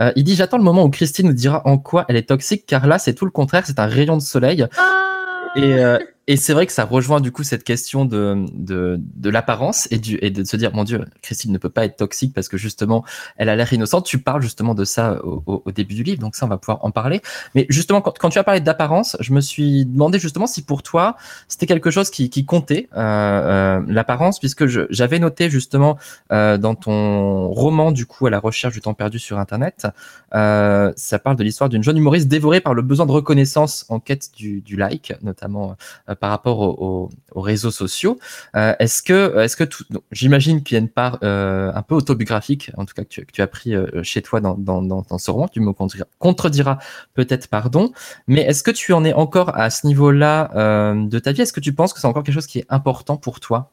[0.00, 2.66] Euh, il dit J'attends le moment où Christine nous dira en quoi elle est toxique
[2.66, 4.66] car là c'est tout le contraire, c'est un rayon de soleil.
[4.76, 5.82] Ah et,
[6.32, 9.98] et c'est vrai que ça rejoint du coup cette question de, de, de l'apparence et,
[9.98, 12.56] du, et de se dire, mon Dieu, Christine ne peut pas être toxique parce que
[12.56, 13.04] justement,
[13.36, 14.06] elle a l'air innocente.
[14.06, 16.82] Tu parles justement de ça au, au, début du livre, donc ça, on va pouvoir
[16.86, 17.20] en parler.
[17.54, 20.82] Mais justement, quand, quand tu as parlé d'apparence, je me suis demandé justement si pour
[20.82, 25.98] toi, c'était quelque chose qui, qui comptait, euh, euh, l'apparence, puisque j'avais noté justement
[26.32, 29.86] euh, dans ton roman, du coup, à la recherche du temps perdu sur Internet,
[30.34, 34.00] euh, ça parle de l'histoire d'une jeune humoriste dévorée par le besoin de reconnaissance en
[34.00, 35.76] quête du, du like, notamment
[36.08, 38.16] euh, par rapport aux, réseaux sociaux.
[38.54, 39.44] Euh, est-ce que,
[40.12, 43.42] j'imagine qu'il y a une part euh, un peu autobiographique, en tout cas que tu,
[43.42, 43.74] as pris
[44.04, 45.48] chez toi dans, dans, ce roman.
[45.48, 46.78] Tu me contrediras
[47.14, 47.90] peut-être, pardon.
[48.28, 51.42] Mais est-ce que tu en es encore à ce niveau-là de ta vie?
[51.42, 53.72] Est-ce que tu penses que c'est encore quelque chose qui est important pour toi?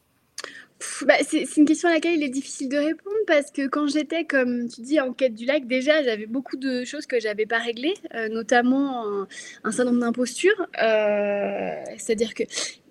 [1.05, 4.23] Bah, c'est une question à laquelle il est difficile de répondre parce que quand j'étais,
[4.23, 7.57] comme tu dis, en quête du lac, déjà, j'avais beaucoup de choses que j'avais pas
[7.57, 9.27] réglées, euh, notamment un,
[9.63, 10.67] un, certain nombre d'impostures.
[10.81, 12.43] Euh, C'est-à-dire que,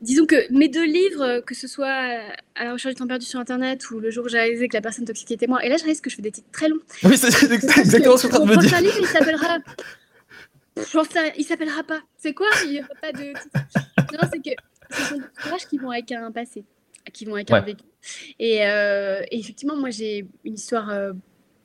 [0.02, 2.20] disons que mes deux livres, que ce soit
[2.54, 4.76] à la recherche du temps perdu sur Internet ou le jour où j'ai réalisé que
[4.76, 6.68] la personne toxique était moi, et là, je réalise que je fais des titres très
[6.68, 6.80] longs.
[7.04, 8.80] Oui, c'est exactement ce que tu me dire.
[8.80, 9.58] livre, il s'appellera.
[11.38, 12.00] il s'appellera pas.
[12.18, 12.48] C'est quoi?
[12.64, 13.32] Il n'y aura pas de
[14.12, 14.56] Non, c'est que
[14.90, 16.64] ce sont des ouvrages qui vont avec un passé
[17.10, 17.84] qui vont avec un vécu.
[18.40, 21.12] Euh, et, effectivement, moi, j'ai une histoire euh,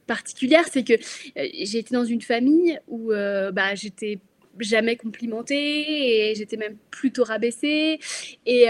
[0.08, 4.20] particulière, c'est que euh, j'ai été dans une famille où bah, j'étais
[4.60, 8.00] jamais complimentée et j'étais même plutôt rabaissée.
[8.46, 8.66] Et,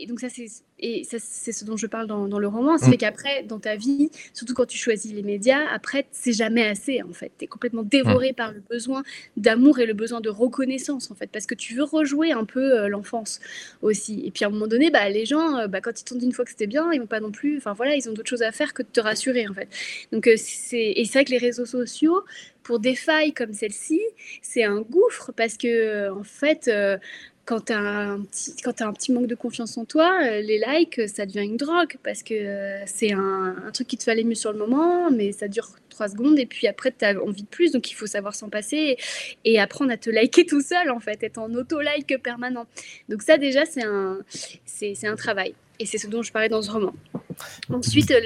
[0.00, 0.46] et donc ça, c'est
[0.80, 1.18] et c'est
[1.52, 2.96] ce dont je parle dans, le roman, c'est mm.
[2.98, 7.12] qu'après, dans ta vie, surtout quand tu choisis les médias, après, c'est jamais assez, en
[7.12, 7.32] fait.
[7.36, 8.34] Tu es complètement dévoré mm.
[8.34, 9.02] par le besoin
[9.36, 12.78] d'amour et le besoin de reconnaissance, en fait, parce que tu veux rejouer un peu
[12.78, 13.40] euh, l'enfance
[13.82, 14.22] aussi.
[14.24, 16.26] Et puis, à un moment donné, bah, les gens, euh, bah, quand ils t'ont dit
[16.26, 18.30] une fois que c'était bien, ils vont pas non plus, enfin voilà, ils ont d'autres
[18.30, 19.68] choses à faire que de te rassurer, en fait.
[20.12, 22.22] Donc, euh, c'est, et c'est vrai que les réseaux sociaux,
[22.62, 24.00] pour des failles comme celle-ci,
[24.42, 26.70] c'est un gouffre, parce que, en fait,
[27.48, 31.46] quand tu as, un petit, manque de confiance en toi, euh, les likes, ça devient
[31.46, 35.10] une drogue parce que euh, c'est un, truc qui te fallait mieux sur le moment,
[35.10, 37.94] mais ça dure trois secondes et puis après tu as envie de plus, donc il
[37.94, 38.98] faut savoir s'en passer
[39.46, 42.66] et, apprendre à te liker tout seul en fait, être en auto-like permanent.
[43.08, 46.92] Donc ça déjà c'est un, travail et c'est ce dont je parlais dans ce roman.
[47.70, 48.20] Ensuite, euh,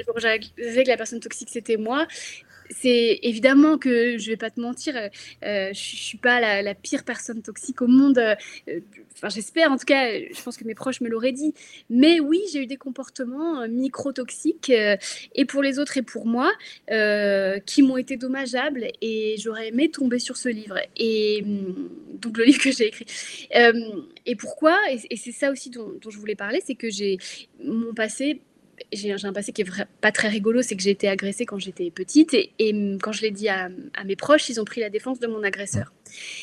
[0.57, 2.07] j'ai que la personne toxique c'était moi
[2.75, 5.09] c'est évidemment que je vais pas te mentir, euh,
[5.43, 8.17] euh je, suis pas la, pire personne toxique au monde.
[8.17, 8.35] Euh,
[9.15, 9.71] enfin, j'espère.
[9.71, 11.53] En tout cas, je pense que mes proches me l'auraient dit.
[11.89, 14.71] Mais oui, j'ai eu des comportements euh, micro-toxiques
[15.35, 16.51] et pour les autres et pour moi
[17.65, 18.87] qui m'ont été dommageables.
[19.01, 20.79] Et j'aurais aimé tomber sur ce livre.
[20.97, 23.05] Et hum, donc le livre que j'ai écrit.
[24.25, 24.79] et pourquoi?
[24.91, 27.17] Et, c'est ça aussi dont je voulais parler, c'est que j'ai
[27.63, 28.41] mon passé
[28.91, 31.89] j'ai un passé qui est pas très rigolo, c'est que j'ai été agressée quand j'étais
[31.91, 32.47] petite et,
[33.01, 33.69] quand je l'ai dit à,
[34.05, 35.93] mes proches, ils ont pris la défense de mon agresseur.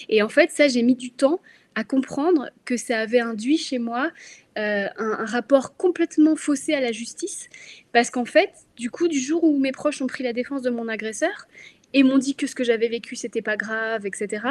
[0.08, 1.40] Et en fait, ça, j'ai mis du temps
[1.74, 4.10] à comprendre que ça avait induit chez moi
[4.58, 7.48] euh, un, rapport complètement faussé à la justice,
[7.92, 10.70] parce qu'en fait, du coup, du jour où mes proches ont pris la défense de
[10.70, 11.46] mon agresseur
[11.94, 14.46] et m'ont dit que ce que j'avais vécu, c'était pas grave, etc.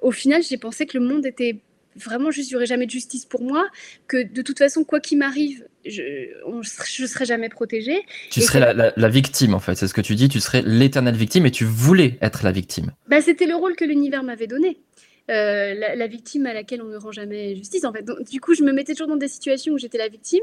[0.00, 1.58] Au final, j'ai pensé que le monde était
[1.96, 3.66] vraiment juste, il n'y aurait jamais de justice pour moi,
[4.06, 6.02] que de toute façon, quoi qu'il m'arrive, je
[6.52, 8.02] ne serai jamais protégée.
[8.30, 11.46] Tu serais la, victime, en fait, c'est ce que tu dis, tu serais l'éternelle victime
[11.46, 12.92] et tu voulais être la victime.
[13.08, 14.78] Bah, C'était le rôle que l'univers m'avait donné.
[15.30, 18.04] Euh, la, victime à laquelle on ne rend jamais justice, en fait.
[18.30, 20.42] du coup, je me mettais toujours dans des situations où j'étais la victime,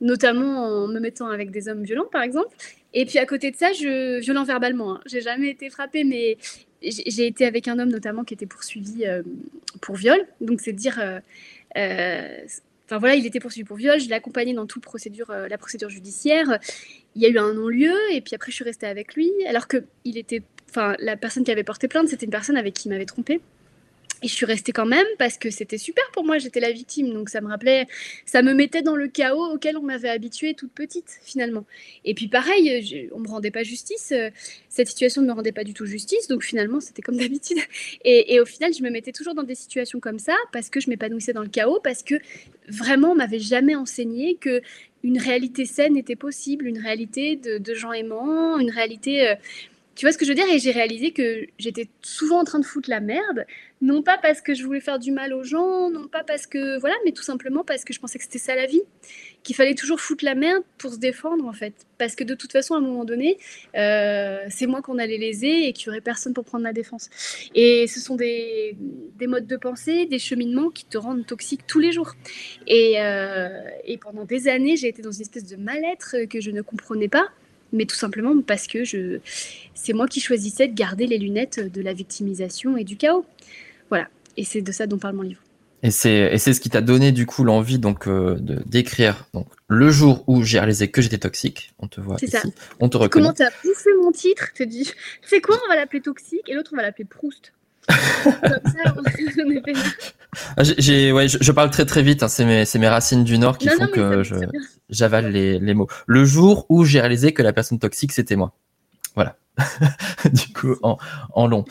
[0.00, 2.54] notamment en me mettant avec des hommes violents, par exemple.
[2.94, 4.94] Et puis à côté de ça, je violent verbalement.
[4.94, 5.00] Hein.
[5.06, 6.38] J'ai jamais été frappée, mais
[6.82, 9.22] j'ai été avec un homme notamment qui était poursuivi euh,
[9.80, 10.18] pour viol.
[10.40, 11.20] Donc c'est dire, euh,
[11.76, 12.38] euh,
[12.86, 13.98] enfin voilà, il était poursuivi pour viol.
[14.00, 14.84] Je l'ai accompagné dans toute
[15.28, 16.58] la procédure judiciaire.
[17.14, 19.66] Il y a eu un non-lieu et puis après je suis restée avec lui, alors
[19.68, 19.84] que
[20.74, 23.40] la personne qui avait porté plainte, c'était une personne avec qui il m'avait trompée.
[24.22, 27.12] Et je suis restée quand même parce que c'était super pour moi, j'étais la victime.
[27.12, 27.86] Donc ça me rappelait,
[28.26, 31.64] ça me mettait dans le chaos auquel on m'avait habituée toute petite finalement.
[32.04, 34.30] Et puis pareil, je, on me rendait pas justice, euh,
[34.68, 37.58] cette situation ne me rendait pas du tout justice, donc finalement c'était comme d'habitude.
[38.04, 40.90] Et, au final, je me mettais toujours dans des situations comme ça parce que je
[40.90, 42.16] m'épanouissais dans le chaos, parce que
[42.68, 44.62] vraiment on m'avait jamais enseigné que
[45.04, 49.28] une réalité saine était possible, une réalité de, de gens aimants, une réalité...
[49.28, 49.34] Euh,
[49.98, 50.48] tu vois ce que je veux dire?
[50.48, 53.44] Et j'ai réalisé que j'étais souvent en train de foutre la merde,
[53.82, 56.78] non pas parce que je voulais faire du mal aux gens, non pas parce que
[56.78, 58.82] voilà, mais tout simplement parce que je pensais que c'était ça la vie,
[59.42, 62.52] qu'il fallait toujours foutre la merde pour se défendre en fait, parce que de toute
[62.52, 63.38] façon à un moment donné,
[63.76, 67.10] euh, c'est moi qu'on allait léser et qu'il y aurait personne pour prendre la défense.
[67.56, 68.76] Et ce sont des,
[69.18, 72.12] des, modes de pensée, des cheminements qui te rendent toxique tous les jours.
[72.70, 73.48] Euh,
[73.84, 77.08] et pendant des années, j'ai été dans une espèce de mal-être que je ne comprenais
[77.08, 77.30] pas
[77.72, 79.18] mais tout simplement parce que je,
[79.74, 83.24] c'est moi qui choisissais de garder les lunettes de la victimisation et du chaos.
[83.88, 85.42] Voilà, et c'est de ça dont parle mon livre.
[85.82, 89.28] Et c'est, et c'est ce qui t'a donné du coup l'envie donc euh, de d'écrire
[89.32, 91.72] donc le jour où j'ai réalisé que j'étais toxique.
[91.78, 92.42] On te voit ici, ça.
[92.80, 93.22] on te reconnaît.
[93.22, 96.70] Comment t'as bouffé mon titre Te dis, c'est quoi On va l'appeler toxique et l'autre
[96.72, 97.52] on va l'appeler Proust.
[100.56, 102.22] Ah, j'ai, ouais, je, parle très très vite.
[102.22, 102.28] Hein.
[102.28, 104.22] C'est mes, mes, racines du Nord qui font que
[104.90, 105.88] j'avale les, les, mots.
[106.06, 108.52] Le jour où j'ai réalisé que la personne toxique, c'était moi.
[109.14, 109.36] Voilà.
[110.32, 110.98] du coup, en,
[111.32, 111.64] en long.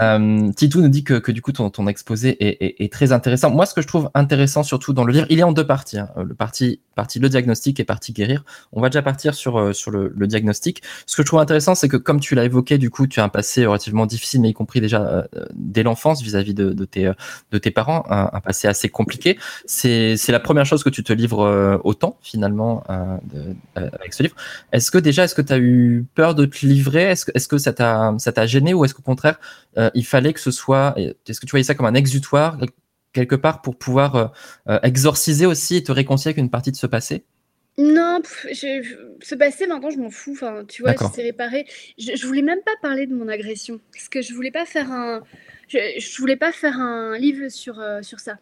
[0.00, 3.12] Euh, Titou nous dit que, que, du coup, ton, ton exposé est, est, est, très
[3.12, 3.50] intéressant.
[3.50, 5.98] Moi, ce que je trouve intéressant, surtout dans le livre, il est en deux parties.
[5.98, 6.08] Hein.
[6.16, 8.44] Le parti, partie le diagnostic et partie guérir.
[8.72, 10.82] On va déjà partir sur, euh, sur le, le, diagnostic.
[11.06, 13.24] Ce que je trouve intéressant, c'est que comme tu l'as évoqué, du coup, tu as
[13.24, 15.22] un passé relativement difficile, mais y compris déjà euh,
[15.54, 17.10] dès l'enfance vis-à-vis de, de, tes,
[17.50, 19.38] de tes parents, un, un passé assez compliqué.
[19.66, 22.84] C'est la première chose que tu te livres euh, autant, finalement,
[23.24, 24.36] de, avec ce livre.
[24.72, 27.02] Est-ce que déjà, est-ce que tu as eu peur de te livrer?
[27.04, 29.38] Est-ce que, est -ce que ça t'a ça t'a gêné ou est-ce qu'au contraire
[29.76, 32.58] euh, il fallait que ce soit est-ce que tu voyais ça comme un exutoire
[33.12, 34.26] quelque part pour pouvoir euh,
[34.68, 37.24] euh, exorciser aussi et te réconcilier avec une partie de ce passé?
[37.76, 38.20] Non,
[38.50, 40.32] je, ce passé maintenant je m'en fous.
[40.32, 41.66] Enfin, tu vois, c'est réparé.
[41.98, 44.92] Je, je, voulais même pas parler de mon agression parce que je voulais pas faire
[44.92, 45.22] un,
[45.66, 48.38] je, je voulais pas faire un livre sur sur ça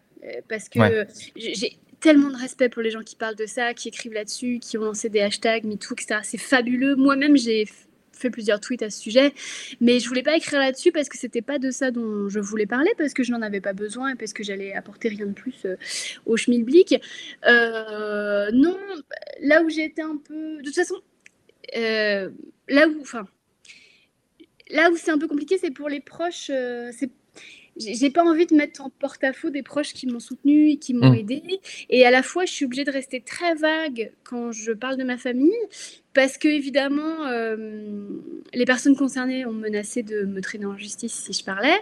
[0.49, 4.13] parce que j'ai tellement de respect pour les gens qui parlent de ça, qui écrivent
[4.13, 6.21] là-dessus, qui ont lancé des hashtags, MeToo, etc.
[6.25, 6.97] C'est fabuleux.
[6.97, 7.67] Moi-même, j'ai
[8.13, 9.33] fait plusieurs tweets à ce sujet,
[9.81, 12.67] mais je voulais pas écrire là-dessus parce que c'était pas de ça dont je voulais
[12.67, 15.33] parler, parce que je n'en avais pas besoin et parce que j'allais apporter rien de
[15.33, 15.77] plus euh,
[16.27, 17.01] au schmilblick.
[17.47, 18.79] Euh, non,
[19.41, 20.97] là où j'étais un peu, de toute façon,
[21.77, 22.31] euh,
[22.69, 23.27] là où, enfin,
[24.71, 26.51] là où c'est un peu compliqué, c'est pour les proches,
[27.77, 31.11] j'ai pas envie de mettre en porte-à-faux des proches qui m'ont soutenu et qui m'ont
[31.11, 31.17] mmh.
[31.17, 31.43] aidé.
[31.89, 35.05] Et à la fois, je suis obligée de rester très vague quand je parle de
[35.05, 35.51] ma famille,
[36.15, 38.07] parce que évidemment, euh,
[38.53, 41.79] les personnes concernées ont menacé de me traîner en justice si je parlais,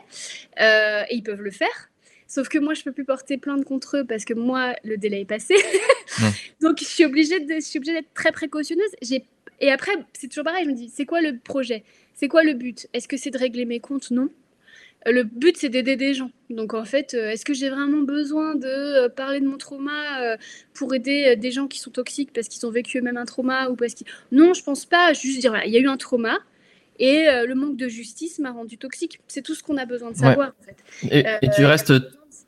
[0.61, 1.90] euh, et ils peuvent le faire.
[2.29, 5.22] Sauf que moi, je peux plus porter plainte contre eux parce que moi, le délai
[5.22, 5.55] est passé.
[5.55, 6.24] Mmh.
[6.62, 8.90] Donc, je suis obligée de, je suis obligée d'être très précautionneuse.
[9.03, 9.24] J'ai
[9.61, 10.64] et après, c'est toujours pareil.
[10.64, 11.85] Je me dis, c'est quoi le projet?
[12.14, 12.88] C'est quoi le but?
[12.92, 14.11] Est-ce que c'est de régler mes comptes?
[14.11, 14.31] Non
[15.07, 16.31] le but, c'est d'aider des gens.
[16.51, 20.21] Donc, en fait, euh, est-ce que j'ai vraiment besoin de euh, parler de mon trauma
[20.23, 20.37] euh,
[20.75, 23.77] pour aider des gens qui sont toxiques parce qu'ils ont vécu eux-mêmes un trauma ou
[23.77, 24.07] parce qu'ils...
[24.31, 25.13] Non, je pense pas.
[25.13, 26.39] Juste dire, il y a eu un trauma
[26.99, 29.21] et le manque de justice m'a rendu toxique.
[29.27, 30.53] C'est tout ce qu'on a besoin de savoir.
[30.61, 30.77] En fait.
[31.11, 31.95] et, et, tu restes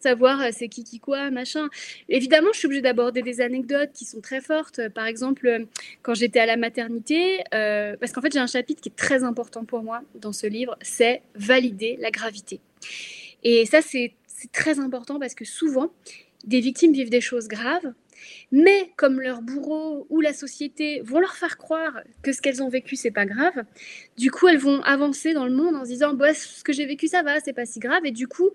[0.02, 1.68] savoir euh, c'est qui qui quoi, machin.
[2.08, 4.88] Évidemment, je suis obligée d'aborder des anecdotes qui sont très fortes.
[4.90, 5.64] Par exemple, euh,
[6.02, 9.24] quand j'étais à la maternité, euh, parce qu'en fait, j'ai un chapitre qui est très
[9.24, 12.60] important pour moi dans ce livre, c'est valider la gravité.
[13.44, 14.14] Et ça, c'est
[14.52, 15.92] très important parce que souvent,
[16.44, 17.92] des victimes vivent des choses graves
[18.50, 22.68] mais comme leur bourreau ou la société vont leur faire croire que ce qu'elles ont
[22.68, 23.64] vécu, c'est pas grave,
[24.16, 26.86] du coup, elles vont avancer dans le monde en se disant bah, ce que j'ai
[26.86, 28.50] vécu, ça va, c'est pas si grave, et du coup,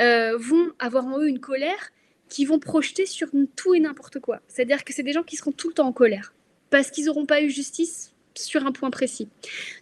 [0.00, 1.90] euh, vont avoir en eux une colère
[2.28, 4.40] qui vont projeter sur tout et n'importe quoi.
[4.48, 6.32] C'est-à-dire que c'est des gens qui seront tout le temps en colère
[6.70, 9.28] parce qu'ils n'auront pas eu justice sur un point précis.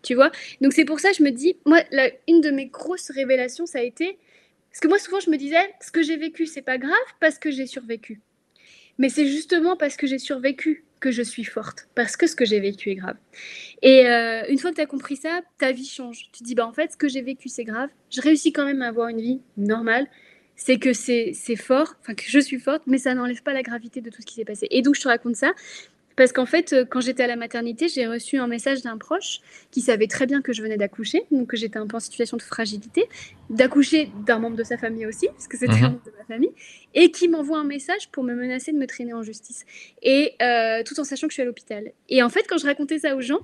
[0.03, 0.33] Tu vois?
[0.61, 1.79] Donc c'est pour ça que je me dis, moi,
[2.29, 4.19] une de mes grosses révélations, ça a été.
[4.71, 7.39] Parce que moi, souvent, je me disais, ce que j'ai vécu, c'est pas grave parce
[7.39, 8.21] que j'ai survécu.
[9.01, 12.45] Mais c'est justement parce que j'ai survécu que je suis forte, parce que ce que
[12.45, 13.17] j'ai vécu est grave.
[13.81, 16.29] Et euh, une fois que tu as compris ça, ta vie change.
[16.33, 17.89] Tu te dis, bah, en fait, ce que j'ai vécu, c'est grave.
[18.11, 20.07] Je réussis quand même à avoir une vie normale.
[20.55, 24.03] C'est que c'est fort, enfin que je suis forte, mais ça n'enlève pas la gravité
[24.03, 24.69] de tout ce qui s'est passé.
[24.71, 25.53] Et donc, je te raconte ça
[26.21, 29.41] parce qu'en fait, euh, quand j'étais à la maternité, j'ai reçu un message d'un proche
[29.71, 32.37] qui savait très bien que je venais d'accoucher, donc que j'étais un peu en situation
[32.37, 33.09] de fragilité,
[33.49, 35.85] d'accoucher d'un membre de sa famille aussi, parce que c'était mhm.
[35.85, 36.53] un membre de ma famille,
[36.93, 39.65] et qui m'envoie un message pour me menacer de me traîner en justice.
[40.03, 41.91] Et euh, tout en sachant que je suis à l'hôpital.
[42.11, 43.41] Et en fait, quand je racontais ça aux gens,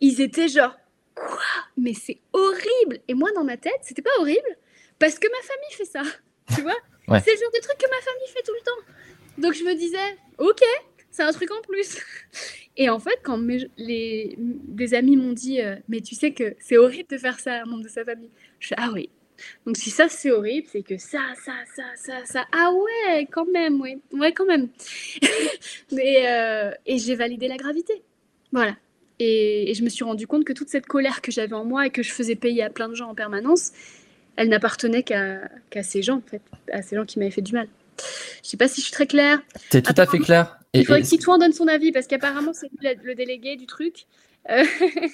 [0.00, 0.74] ils étaient genre,
[1.14, 1.44] quoi?
[1.76, 4.56] Mais c'est horrible Et moi, dans ma tête, c'était pas horrible,
[4.98, 6.02] parce que ma famille fait ça,
[6.54, 7.20] tu vois?
[7.22, 8.92] C'est le genre de truc que ma famille fait tout le temps.
[9.36, 9.98] Donc je me disais,
[10.38, 10.62] ok,
[11.12, 11.98] c'est un truc en plus.
[12.76, 13.38] Et en fait, quand
[13.76, 17.54] les, des amis m'ont dit, euh, mais tu sais que c'est horrible de faire ça
[17.54, 19.10] à un membre de sa famille, je suis ah oui.
[19.66, 23.46] Donc si ça c'est horrible, c'est que ça, ça, ça, ça, ça, ah ouais, quand
[23.46, 24.68] même, oui, ouais, quand même.
[25.92, 28.02] et, euh, et j'ai validé la gravité.
[28.52, 28.76] Voilà.
[29.18, 31.90] Et, je me suis rendu compte que toute cette colère que j'avais en moi et
[31.90, 33.72] que je faisais payer à plein de gens en permanence,
[34.36, 37.68] elle n'appartenait qu'à ces gens, en fait, à ces gens qui m'avaient fait du mal.
[38.42, 39.40] Je sais pas si je suis très claire.
[39.70, 40.58] C'est tout à fait clair.
[40.74, 44.06] Il faudrait que en donne son avis parce qu'apparemment c'est le délégué du truc.
[44.50, 44.64] Euh,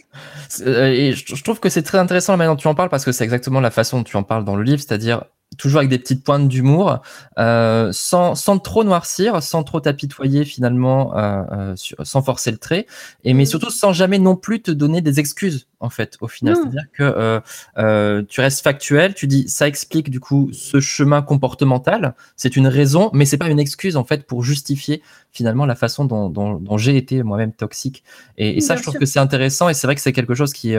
[0.60, 3.04] euh, et je trouve que c'est très intéressant la manière dont tu en parles parce
[3.04, 5.24] que c'est exactement la façon dont tu en parles dans le livre, c'est-à-dire
[5.56, 7.00] toujours avec des petites pointes d'humour,
[7.38, 12.86] euh, sans, sans trop noircir, sans trop t'apitoyer finalement, euh, euh, sans forcer le trait,
[13.24, 13.46] et mais mm.
[13.46, 16.56] surtout sans jamais non plus te donner des excuses en fait au final.
[16.56, 22.56] C'est-à-dire que tu restes factuel, tu dis ça explique du coup ce chemin comportemental, c'est
[22.56, 26.30] une raison, mais c'est pas une excuse en fait pour justifier finalement la façon dont,
[26.30, 28.02] dont, j'ai été moi-même toxique.
[28.38, 30.74] Et, ça, je trouve que c'est intéressant et c'est vrai que c'est quelque chose qui,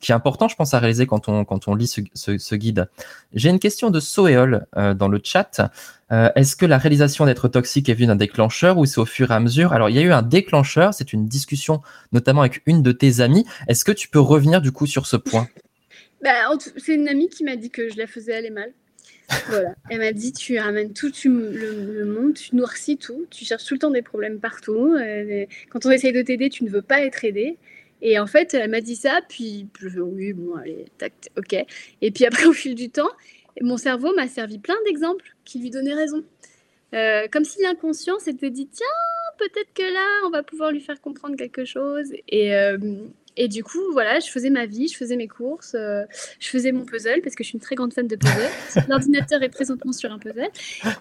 [0.00, 2.54] qui est important, je pense, à réaliser quand on, quand on lit ce, ce, ce
[2.54, 2.88] guide.
[3.32, 5.70] J'ai une question de Soéol euh, dans le chat.
[6.12, 9.30] Euh, est-ce que la réalisation d'être toxique est venue d'un déclencheur ou c'est au fur
[9.30, 9.72] et à mesure?
[9.72, 13.20] Alors, il y a eu un déclencheur, c'est une discussion notamment avec une de tes
[13.20, 13.46] amies.
[13.68, 15.48] Est-ce que tu peux revenir du coup sur ce point?
[16.22, 16.34] Bah,
[16.76, 18.74] C'est une amie qui m'a dit que je la faisais aller mal.
[19.48, 19.74] Voilà.
[19.88, 23.72] Elle m'a dit tu ramènes tout tu, le, monde, tu noircis tout, tu cherches tout
[23.72, 24.96] le temps des problèmes partout.
[25.00, 27.56] Euh, quand on essaye de t'aider, tu ne veux pas être aidé.
[28.02, 31.64] Et en fait, elle m'a dit ça, puis oui, bon, allez, tac, ok.
[32.00, 33.10] Et puis après, au fil du temps,
[33.60, 36.24] mon cerveau m'a servi plein d'exemples qui lui donnaient raison.
[36.94, 38.86] Euh, comme si l'inconscient s'était dit tiens,
[39.38, 42.12] peut-être que là, on va pouvoir lui faire comprendre quelque chose.
[42.28, 42.78] Et, euh,
[43.36, 46.04] et du coup, voilà, je faisais ma vie, je faisais mes courses, euh,
[46.40, 48.50] je faisais mon puzzle parce que je suis une très grande fan de puzzle.
[48.88, 50.48] L'ordinateur est présentement sur un puzzle.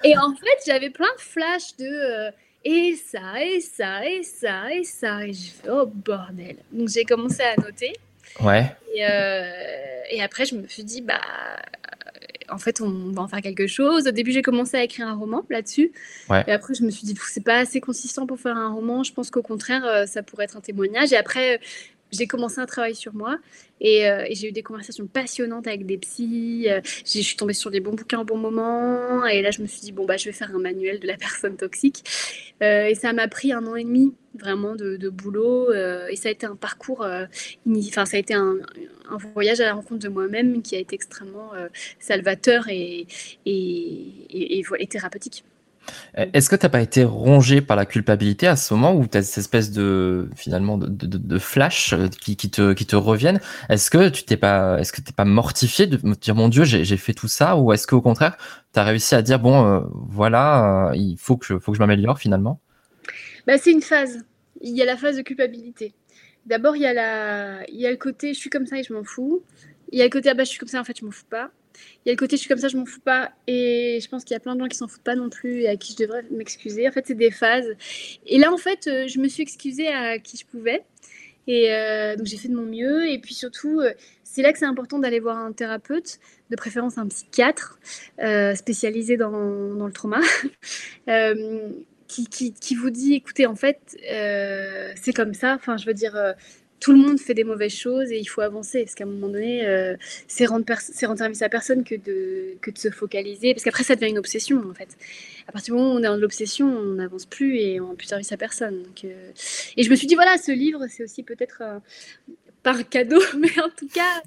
[0.04, 2.32] Et en fait, j'avais plein de flashs de
[2.66, 5.26] et ça, et ça, et ça, et ça.
[5.26, 6.58] Et je fais oh bordel.
[6.72, 7.94] Donc j'ai commencé à noter.
[8.42, 8.66] Ouais.
[8.94, 9.00] Et,
[10.12, 11.22] et, après, je me suis dit, bah,
[12.52, 14.08] en fait, on va en faire quelque chose.
[14.08, 15.92] Au début, j'ai commencé à écrire un roman là-dessus.
[16.48, 19.04] Et après, je me suis dit, c'est pas assez consistant pour faire un roman.
[19.04, 21.14] Je pense qu'au contraire, euh, ça pourrait être un témoignage.
[21.14, 21.60] Et après,
[22.12, 23.38] j'ai commencé un travail sur moi
[23.82, 26.68] euh, et, j'ai eu des conversations passionnantes avec des psys.
[26.70, 29.68] Euh, je suis tombée sur des bons bouquins au bon moment et là je me
[29.68, 32.04] suis dit bon bah je vais faire un manuel de la personne toxique
[32.62, 36.32] euh, et ça m'a pris un an et demi vraiment de, boulot et ça a
[36.32, 38.58] été un parcours, enfin ça a été un,
[39.34, 41.52] voyage à la rencontre de moi-même qui a été extrêmement
[41.98, 43.08] salvateur et,
[43.46, 45.44] et, et thérapeutique.
[46.18, 49.08] Euh, est-ce que tu n'as pas été rongé par la culpabilité à ce moment où
[49.08, 53.40] tu as cette espèce de finalement de, flash euh, qui, te, reviennent?
[53.70, 56.64] Est-ce que tu t'es pas est-ce que t'es pas mortifié de me dire mon Dieu
[56.64, 58.38] j'ai fait tout ça ou est-ce qu'au contraire
[58.74, 61.82] tu as réussi à dire bon euh, voilà il faut que je, faut que je
[61.82, 62.60] m'améliore finalement?
[63.48, 64.20] Bah, c'est une phase.
[64.62, 65.94] Il y a la phase de culpabilité.
[66.46, 68.84] D'abord il y a la il y a le côté je suis comme ça et
[68.84, 69.44] je m'en fous.
[69.92, 71.12] Il y a le côté ah bah je suis comme ça en fait je m'en
[71.12, 71.52] fous pas.
[72.06, 73.32] Il y a le côté je suis comme ça, je m'en fous pas.
[73.48, 75.62] Et je pense qu'il y a plein de gens qui s'en foutent pas non plus
[75.62, 76.88] et à qui je devrais m'excuser.
[76.88, 77.76] En fait, c'est des phases.
[78.26, 80.84] Et là, en fait, euh, je me suis excusée à qui je pouvais.
[81.48, 83.10] Et euh, donc, j'ai fait de mon mieux.
[83.10, 86.98] Et puis surtout, euh, c'est là que c'est important d'aller voir un thérapeute, de préférence
[86.98, 87.80] un psychiatre
[88.56, 89.32] spécialisé dans,
[89.76, 90.20] dans, le trauma.
[92.10, 93.80] Qui, qui, qui, vous dit, écoutez, en fait,
[95.00, 95.54] c'est comme ça.
[95.54, 96.18] Enfin, je veux dire,
[96.80, 98.84] tout le monde fait des mauvaises choses et il faut avancer.
[98.84, 99.96] Parce qu'à un moment donné, euh,
[100.28, 100.66] c'est rendre,
[101.04, 103.54] rendre, service à personne que de, que de se focaliser.
[103.54, 104.90] Parce qu'après, ça devient une obsession, en fait.
[105.48, 107.96] À partir du moment où on est dans l'obsession, on n'avance plus et on n'a
[107.96, 108.84] plus service à personne.
[108.84, 109.32] Donc, euh,
[109.78, 111.80] Et je me suis dit, voilà, ce livre, c'est aussi peut-être euh,
[112.64, 114.22] par cadeau, mais en tout cas,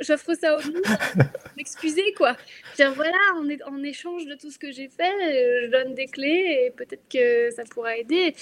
[0.00, 0.82] j'offre ça au monde,
[1.56, 2.36] m'excuser quoi.
[2.76, 6.66] Dire voilà, en, en, échange de tout ce que j'ai fait, je donne des clés
[6.66, 8.34] et peut-être que ça pourra aider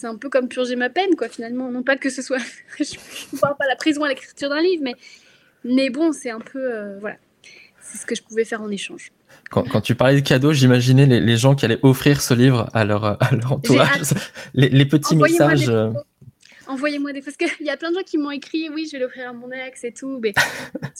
[0.00, 1.70] c'est un peu comme purger ma peine, quoi, finalement.
[1.70, 2.38] Non pas que ce soit.
[2.78, 2.84] je
[3.32, 4.94] ne parle pas la prison à l'écriture d'un livre, mais,
[5.64, 6.58] mais bon, c'est un peu.
[6.58, 7.16] Euh, voilà.
[7.82, 9.12] C'est ce que je pouvais faire en échange.
[9.50, 12.68] Quand, quand tu parlais de cadeaux, j'imaginais les, les, gens qui allaient offrir ce livre
[12.72, 14.14] à leur, à leur entourage.
[14.54, 15.68] Les, les, petits messages.
[15.68, 15.90] Euh,
[16.70, 19.02] envoyez-moi des parce qu'il y a plein de gens qui m'ont écrit oui je vais
[19.02, 20.32] l'offrir à mon ex et tout mais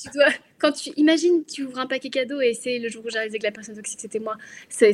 [0.01, 0.27] tu dois
[0.59, 3.39] quand tu imagines tu ouvres un paquet cadeau et c'est le jour où j'ai réalisé
[3.39, 4.37] que la personne toxique c'était moi.
[4.69, 4.93] C'est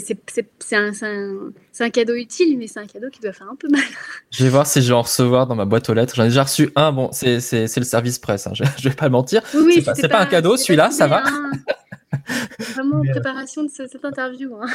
[0.72, 3.82] un, un, un, cadeau utile mais c'est un cadeau qui doit faire un peu mal.
[4.30, 6.14] Je vais voir si je vais en recevoir dans ma boîte aux lettres.
[6.14, 6.92] J'en ai déjà reçu un.
[6.92, 8.52] Bon c'est le service presse hein.
[8.54, 9.42] je, je, vais pas mentir.
[9.54, 11.24] Oui, c'est pas, un cadeau celui-là ça va.
[12.58, 14.66] vraiment en euh, préparation de cette interview hein.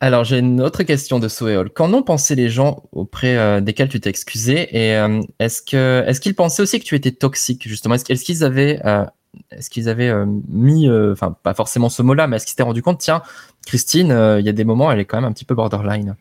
[0.00, 1.70] Alors, j'ai une autre question de Soéol.
[1.70, 6.04] Qu'en ont pensé les gens auprès euh, desquels tu t'es excusé Et euh, est-ce que
[6.06, 7.94] est-ce qu'ils pensaient aussi que tu étais toxique, justement?
[7.94, 9.04] Est-ce, qu'ils avaient euh,
[9.50, 10.12] est-ce qu'ils avaient
[10.48, 13.22] mis, enfin pas forcément ce mot-là, mais est-ce qu'ils s'étaient rendu compte, tiens,
[13.66, 16.16] Christine, il y a des moments, elle est quand même un petit peu borderline?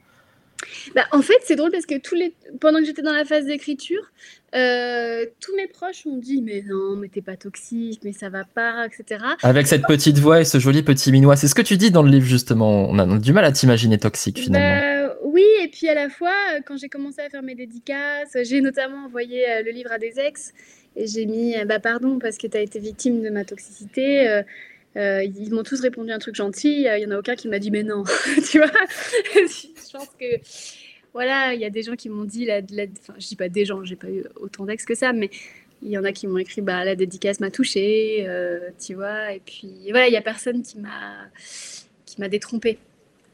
[0.93, 2.33] Bah, en fait, c'est drôle parce que tous les...
[2.59, 4.01] pendant que j'étais dans la phase d'écriture,
[4.53, 8.43] euh, tous mes proches m'ont dit Mais non, mais t'es pas toxique, mais ça va
[8.43, 9.23] pas, etc.
[9.43, 11.35] Avec cette petite voix et ce joli petit minois.
[11.35, 12.87] C'est ce que tu dis dans le livre, justement.
[12.89, 15.09] On a du mal à t'imaginer toxique, finalement.
[15.09, 18.61] Bah, oui, et puis à la fois, quand j'ai commencé à faire mes dédicaces, j'ai
[18.61, 20.53] notamment envoyé euh, le livre à des ex
[20.95, 24.29] et j'ai mis Bah, pardon, parce que t'as été victime de ma toxicité.
[24.29, 24.43] Euh,
[24.97, 26.81] euh, ils m'ont tous répondu un truc gentil.
[26.83, 28.03] Il y en a aucun qui m'a dit mais non,
[28.49, 28.71] tu vois.
[29.35, 30.39] je pense que
[31.13, 33.65] voilà, il y a des gens qui m'ont dit la, enfin, je dis pas des
[33.65, 35.29] gens, j'ai pas eu autant d'ex que ça, mais
[35.81, 39.33] il y en a qui m'ont écrit bah la dédicace m'a touchée, euh, tu vois.
[39.33, 41.27] Et puis voilà, il y a personne qui m'a
[42.05, 42.77] qui m'a détrompée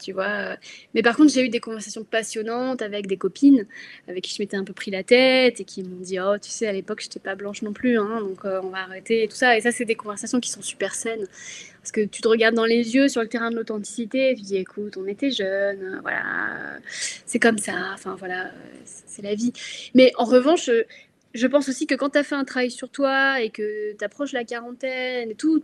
[0.01, 0.57] tu vois.
[0.93, 3.65] Mais par contre, j'ai eu des conversations passionnantes avec des copines
[4.07, 6.49] avec qui je m'étais un peu pris la tête et qui m'ont dit Oh, tu
[6.49, 9.23] sais, à l'époque, je n'étais pas blanche non plus, hein, donc euh, on va arrêter
[9.23, 9.57] et tout ça.
[9.57, 11.25] Et ça, c'est des conversations qui sont super saines.
[11.81, 14.41] Parce que tu te regardes dans les yeux sur le terrain de l'authenticité et tu
[14.41, 16.77] dis Écoute, on était jeunes, voilà,
[17.25, 18.51] c'est comme ça, enfin voilà,
[18.85, 19.53] c'est la vie.
[19.95, 20.69] Mais en revanche,
[21.33, 24.03] je pense aussi que quand tu as fait un travail sur toi et que tu
[24.03, 25.61] approches la quarantaine et tout,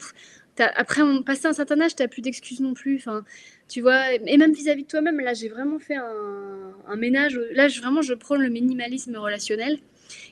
[0.59, 2.97] après, on, passé un certain âge, tu n'as plus d'excuses non plus.
[2.97, 3.23] Enfin,
[3.67, 7.39] tu vois, et même vis-à-vis de toi-même, là, j'ai vraiment fait un, ménage.
[7.51, 9.77] Là, je, vraiment, je prends le minimalisme relationnel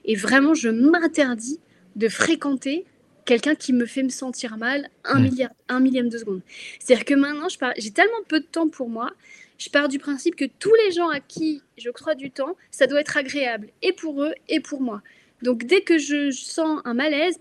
[0.03, 1.59] et vraiment, je m'interdis
[1.95, 2.85] de fréquenter
[3.25, 6.41] quelqu'un qui me fait me sentir mal un, milliard, un millième de seconde.
[6.79, 9.11] C'est-à-dire que maintenant, j'ai tellement peu de temps pour moi,
[9.57, 12.87] je pars du principe que tous les gens à qui je crois du temps, ça
[12.87, 15.01] doit être agréable, et pour eux, et pour moi.
[15.45, 17.37] Donc dès que je sens un malaise,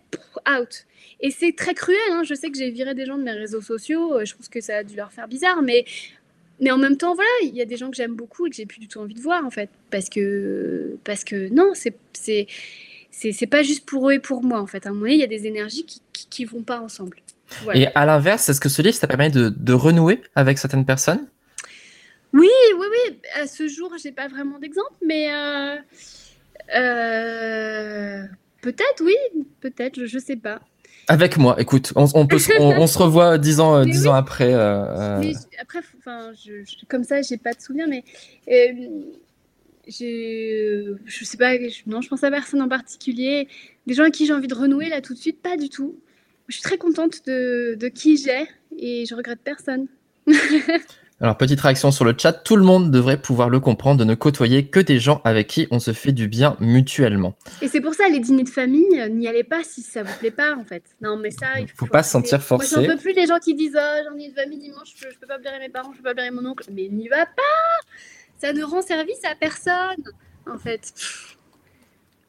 [0.46, 0.84] out.
[1.20, 2.22] Et c'est très cruel, hein.
[2.22, 4.60] je sais que j'ai viré des gens de mes réseaux sociaux, euh, je pense que
[4.60, 5.86] ça a dû leur faire bizarre, mais,
[6.60, 8.56] mais en même temps, voilà, il y a des gens que j'aime beaucoup et que
[8.56, 9.70] j'ai plus du tout envie de voir, en fait.
[9.90, 12.46] Parce que, parce que non, c'est, c'est,
[13.10, 14.84] c'est, pas juste pour eux et pour moi, en fait.
[14.84, 17.16] À un moment donné, il y a des énergies qui, qui, vont pas ensemble.
[17.72, 21.26] Et à l'inverse, est-ce que ce livre, ça permet de, de renouer avec certaines personnes?
[22.34, 23.18] Oui, oui, oui.
[23.40, 25.32] À ce jour, j'ai pas vraiment d'exemple, mais...
[25.32, 25.76] Euh,
[26.74, 28.22] euh,
[28.60, 29.16] peut-être, oui,
[29.60, 30.60] peut-être, je, ne sais pas.
[31.08, 34.54] Avec moi, écoute, on, peut, on, se revoit dix ans, euh, après.
[34.54, 38.04] Euh, après, enfin, je, comme ça, j'ai pas de souvenir, mais
[39.86, 41.54] je, je sais pas,
[41.86, 43.48] non, je pense à personne en particulier.
[43.86, 45.98] Des gens à qui j'ai envie de renouer là tout de suite, pas du tout.
[46.48, 48.46] Je suis très contente de, de qui j'ai
[48.78, 49.86] et je regrette personne.
[51.20, 54.14] Alors, petite réaction sur le chat, tout le monde devrait pouvoir le comprendre, de ne
[54.14, 57.36] côtoyer que des gens avec qui on se fait du bien mutuellement.
[57.62, 60.12] Et c'est pour ça, les dîners de famille, euh, n'y allez pas si ça vous
[60.18, 60.82] plaît pas, en fait.
[61.00, 62.74] Non, mais ça, il faut, faut pas se sentir forcé.
[62.74, 65.04] Moi, j'en peux plus les gens qui disent oh, j'en ai de famille dimanche, je
[65.04, 66.64] peux, peux pas blairer mes parents, je peux pas blairer mon oncle.
[66.72, 67.42] Mais n'y va pas
[68.38, 70.04] Ça ne rend service à personne,
[70.50, 70.92] en fait.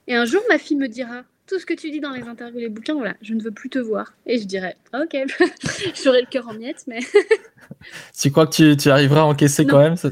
[0.07, 2.59] Et un jour, ma fille me dira tout ce que tu dis dans les interviews,
[2.59, 4.13] les bouquins, voilà, je ne veux plus te voir.
[4.25, 5.15] Et je dirais, ok,
[6.03, 6.99] j'aurai le cœur en miettes, mais.
[8.19, 9.95] tu crois que tu, arriveras à encaisser quand même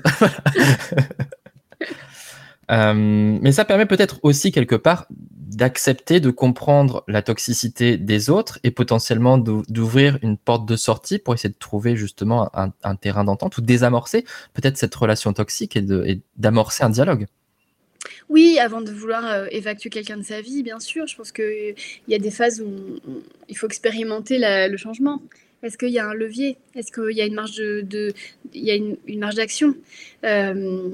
[2.72, 2.94] euh,
[3.42, 8.72] Mais ça permet peut-être aussi quelque part d'accepter, de comprendre la toxicité des autres et
[8.72, 13.62] potentiellement d'ouvrir une porte de sortie pour essayer de trouver justement un, terrain d'entente ou
[13.62, 17.28] désamorcer peut-être cette relation toxique et d'amorcer un dialogue.
[18.30, 21.08] Oui, avant de vouloir euh, évacuer quelqu'un de sa vie, bien sûr.
[21.08, 21.76] Je pense qu'il
[22.08, 23.00] y a des phases où
[23.50, 25.22] il faut expérimenter le changement.
[25.64, 26.58] Est-ce qu'il y a un levier?
[26.76, 28.14] Est-ce qu'il y a une marge de,
[28.54, 29.76] il y a une, marge d'action?
[30.26, 30.90] Euh,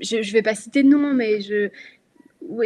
[0.00, 1.70] Je ne vais pas citer de nom, mais je,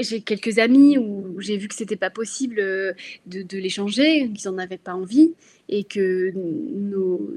[0.00, 2.94] j'ai quelques amis où j'ai vu que c'était pas possible euh,
[3.26, 5.34] de, de l'échanger, qu'ils n'en avaient pas envie
[5.68, 6.32] et que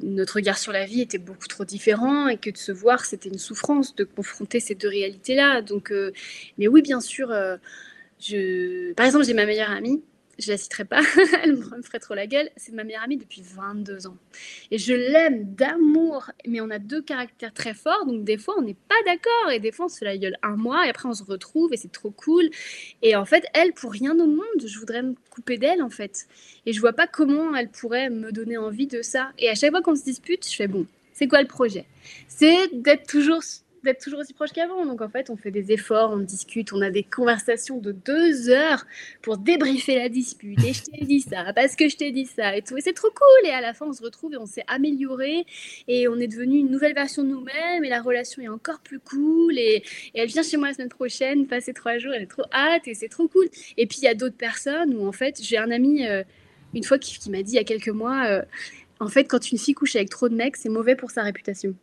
[0.03, 3.29] notre regard sur la vie était beaucoup trop différent et que de se voir, c'était
[3.29, 5.61] une souffrance de confronter ces deux réalités-là.
[5.61, 6.11] Donc, euh,
[6.57, 7.33] mais oui, bien sûr,
[8.19, 8.93] je...
[8.93, 10.01] par exemple, j'ai ma meilleure amie
[10.39, 11.01] je la citerai pas,
[11.43, 14.17] elle me ferait trop la gueule, c'est ma meilleure amie depuis 22 ans.
[14.71, 18.61] Et je l'aime d'amour, mais on a deux caractères très forts, donc des fois on
[18.61, 21.13] n'est pas d'accord, et des fois on se la gueule un mois, et après on
[21.13, 22.49] se retrouve, et c'est trop cool.
[23.01, 26.27] Et en fait, elle, pour rien au monde, je voudrais me couper d'elle, en fait.
[26.65, 29.31] Et je vois pas comment elle pourrait me donner envie de ça.
[29.37, 31.85] Et à chaque fois qu'on se dispute, je fais, bon, c'est quoi le projet?
[32.27, 33.41] C'est d'être toujours
[33.83, 34.85] d'être toujours aussi proche qu'avant.
[34.85, 38.49] Donc en fait, on fait des efforts, on discute, on a des conversations de deux
[38.49, 38.85] heures
[39.21, 40.63] pour débriefer la dispute.
[40.63, 42.77] Et je t'ai dit ça, parce que je t'ai dit ça et tout.
[42.77, 43.49] Et c'est trop cool.
[43.49, 45.45] Et à la fin, on se retrouve et on s'est amélioré
[45.87, 48.99] et on est devenu une nouvelle version de nous-mêmes et la relation est encore plus
[48.99, 49.57] cool.
[49.57, 52.87] Et, elle vient chez moi la semaine prochaine, passer trois jours, elle est trop hâte
[52.87, 53.47] et c'est trop cool.
[53.77, 56.05] Et puis il y a d'autres personnes où en fait, j'ai un ami.
[56.07, 56.23] Euh,
[56.73, 58.41] une fois qui, m'a dit il y a quelques mois, euh,
[58.99, 61.75] en fait, quand une fille couche avec trop de mecs, c'est mauvais pour sa réputation.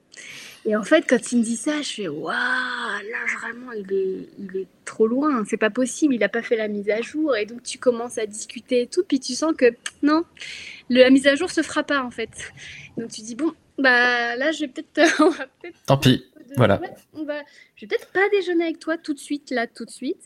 [0.64, 4.28] Et en fait, quand il me dit ça, je fais waouh, là vraiment, il est,
[4.38, 7.36] il est trop loin, c'est pas possible, il a pas fait la mise à jour.
[7.36, 10.24] Et donc, tu commences à discuter et tout, puis tu sens que non,
[10.88, 12.30] la mise à jour se fera pas en fait.
[12.96, 15.22] Donc, tu dis bon, bah là, je vais peut-être.
[15.62, 16.24] Peut Tant pis.
[16.56, 16.80] Voilà.
[17.14, 17.42] on va,
[17.74, 20.20] je vais peut-être pas déjeuner avec toi tout de suite, là, tout de suite.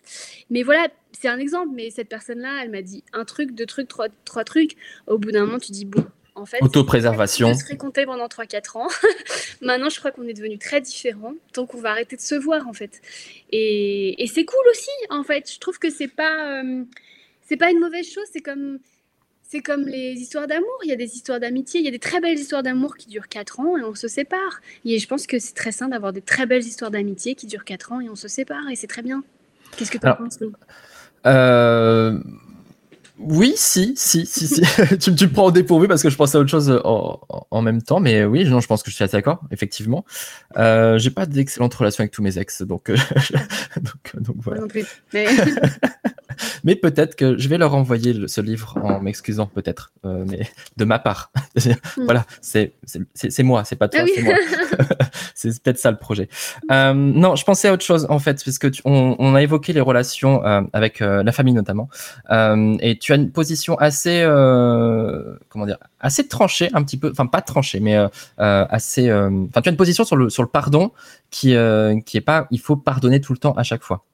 [0.50, 1.70] Mais voilà, c'est un exemple.
[1.74, 4.76] Mais cette personne-là, elle m'a dit un truc, deux trucs, trois, trois trucs.
[5.06, 6.04] Au bout d'un moment, tu dis bon,
[6.38, 7.52] en fait, Autopréservation.
[7.52, 8.88] Je serais compté pendant 3-4 ans.
[9.60, 11.34] Maintenant, je crois qu'on est devenus très différents.
[11.54, 13.00] Donc, on va arrêter de se voir, en fait.
[13.50, 15.50] Et, et c'est cool aussi, en fait.
[15.52, 16.84] Je trouve que c'est pas, euh,
[17.42, 18.24] c'est pas une mauvaise chose.
[18.32, 18.78] C'est comme,
[19.42, 20.78] c'est comme les histoires d'amour.
[20.84, 21.80] Il y a des histoires d'amitié.
[21.80, 24.08] Il y a des très belles histoires d'amour qui durent 4 ans et on se
[24.08, 24.60] sépare.
[24.84, 27.64] Et je pense que c'est très sain d'avoir des très belles histoires d'amitié qui durent
[27.64, 28.68] 4 ans et on se sépare.
[28.70, 29.24] Et c'est très bien.
[29.76, 30.38] Qu'est-ce que tu en penses,
[31.26, 32.20] euh,
[33.20, 34.62] oui, si, si, si, si.
[35.00, 37.62] tu, tu, me prends au dépourvu parce que je pense à autre chose en, en
[37.62, 40.04] même temps, mais oui, non, je pense que je suis assez d'accord, effectivement.
[40.56, 42.96] Euh, j'ai pas d'excellente relation avec tous mes ex, donc, euh,
[43.76, 44.60] donc, donc, voilà.
[44.60, 44.86] Non plus.
[45.12, 45.26] Mais,
[46.64, 50.84] mais peut-être que je vais leur envoyer ce livre en m'excusant, peut-être, euh, mais de
[50.84, 51.32] ma part.
[51.96, 52.72] Voilà, c'est
[53.14, 54.34] c'est moi, c'est pas toi, ah c'est moi.
[55.34, 56.28] c'est peut-être ça le projet.
[56.70, 59.80] Euh, non, je pensais à autre chose en fait, puisque on, on, a évoqué les
[59.80, 61.88] relations euh, avec la famille notamment,
[62.80, 67.10] et tu tu as une position assez, euh, comment dire, assez tranchée, un petit peu,
[67.10, 68.06] enfin pas tranchée, mais euh,
[68.38, 70.92] euh, assez, enfin tu as une position sur le sur le pardon
[71.30, 71.54] qui
[72.04, 74.04] qui est pas, il faut pardonner tout le temps à chaque fois.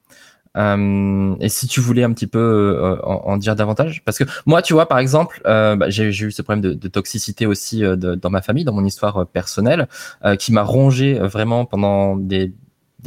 [0.56, 4.86] et si tu voulais un petit peu en, dire davantage, parce que moi, tu vois,
[4.86, 8.72] par exemple, bah, j'ai eu ce problème de, de toxicité aussi dans ma famille, dans
[8.72, 9.88] mon histoire personnelle,
[10.38, 12.52] qui m'a rongé vraiment pendant des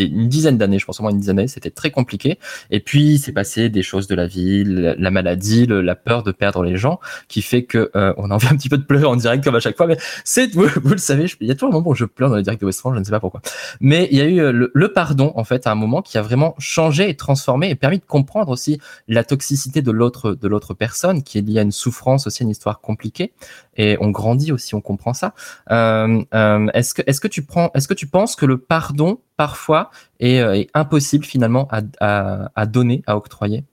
[0.05, 2.37] une dizaine d'années, je pense au moins une dizaine d'années, c'était très compliqué.
[2.71, 6.63] Et puis, c'est passé des choses de la vie, la, maladie, la peur de perdre
[6.63, 9.15] les gens, qui fait que euh, on a envie un petit peu de pleurer en
[9.15, 9.87] direct comme à chaque fois.
[9.87, 12.35] Mais c'est, vous, le savez, il y a toujours un moment où je pleure dans
[12.35, 13.41] les directs de West je ne sais pas pourquoi.
[13.81, 16.21] Mais il y a eu euh, le, pardon, en fait, à un moment qui a
[16.21, 20.73] vraiment changé et transformé et permis de comprendre aussi la toxicité de l'autre, de l'autre
[20.73, 23.33] personne, qui est liée à une souffrance aussi, une histoire compliquée.
[23.77, 25.33] Et on grandit aussi, on comprend ça.
[25.71, 29.19] Euh, euh, est-ce que, est-ce que tu prends, est-ce que tu penses que le pardon
[29.37, 33.63] parfois est, euh, impossible finalement à, donner, à octroyer?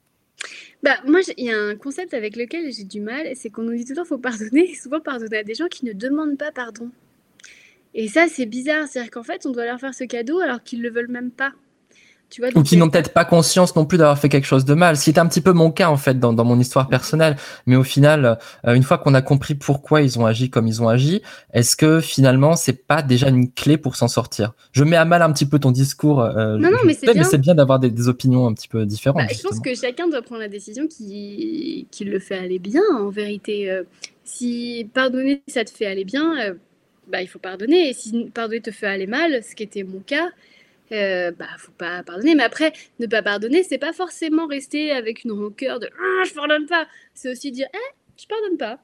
[0.83, 3.75] Bah, moi, il y a un concept avec lequel j'ai du mal, c'est qu'on nous
[3.75, 6.37] dit tout le temps faut pardonner, et souvent pardonner à des gens qui ne demandent
[6.37, 6.91] pas pardon.
[7.95, 10.83] Et ça, c'est bizarre, c'est-à-dire qu'en fait, on doit leur faire ce cadeau alors qu'ils
[10.83, 11.53] le veulent même pas.
[12.57, 14.97] Ou qui n'ont peut-être pas conscience non plus d'avoir fait quelque chose de mal.
[14.97, 17.37] C'est un petit peu mon cas en fait dans, mon histoire personnelle.
[17.67, 20.83] Mais au final, euh, une fois qu'on a compris pourquoi ils ont agi comme ils
[20.83, 21.23] ont agi,
[21.53, 24.55] est-ce que finalement c'est pas déjà une clé pour s'en sortir?
[24.73, 26.23] Je mets à mal un petit peu ton discours.
[26.23, 27.39] Euh, non, non, mais c'est bien.
[27.39, 29.23] bien d'avoir des, opinions un petit peu différentes.
[29.27, 32.83] Bah, je pense que chacun doit prendre la décision qui, qui le fait aller bien.
[32.99, 33.85] En vérité, euh,
[34.25, 36.35] si pardonner ça te fait aller bien,
[37.09, 37.91] bah il faut pardonner.
[37.91, 40.29] Et si pardonner te fait aller mal, ce qui était mon cas
[40.93, 42.35] euh, bah faut pas pardonner.
[42.35, 46.35] Mais après, ne pas pardonner, c'est pas forcément rester avec une rancœur de ah, je
[46.35, 46.87] pardonne pas.
[47.15, 48.79] C'est aussi dire eh, je pardonne pas.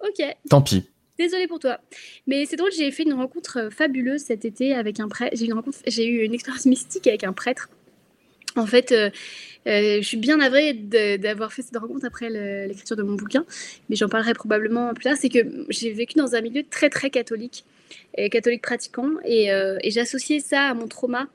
[0.00, 0.24] Ok.
[0.48, 0.88] Tant pis.
[1.18, 1.78] Désolée pour toi.
[2.26, 5.36] Mais c'est drôle, j'ai fait une rencontre euh, fabuleuse cet été avec un prêtre.
[5.36, 7.68] J'ai une rencontre, j'ai eu une expérience mystique avec un prêtre.
[8.56, 9.10] En fait, euh,
[9.66, 12.28] je suis bien navrée d'avoir fait cette rencontre après
[12.66, 13.46] l'écriture de mon bouquin,
[13.88, 15.16] mais j'en parlerai probablement plus tard.
[15.18, 15.38] C'est que
[15.70, 17.64] j'ai vécu dans un milieu très très catholique,
[18.30, 21.28] catholique pratiquant, et, et j'associais ça à mon trauma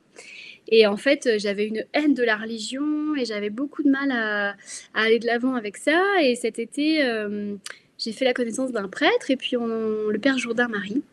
[0.69, 4.11] et en fait, euh, j'avais une haine de la religion et j'avais beaucoup de mal
[4.11, 4.55] à,
[4.93, 6.01] aller de l'avant avec ça.
[6.21, 7.55] Et cet été, euh,
[7.97, 11.03] j'ai fait la connaissance d'un prêtre et puis le père Jourdain Marie.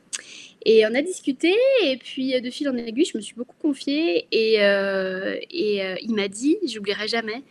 [0.66, 4.26] Et on a discuté, et puis de fil en aiguille, je me suis beaucoup confiée,
[4.32, 7.42] et, euh, et il m'a dit, j'oublierai jamais,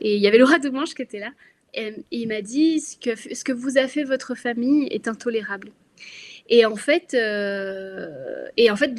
[0.00, 1.32] et il y avait Laura Demange qui était là,
[1.74, 5.72] et, il m'a dit, ce que, ce que vous a fait votre famille est intolérable.
[6.48, 8.94] Et en fait, et en fait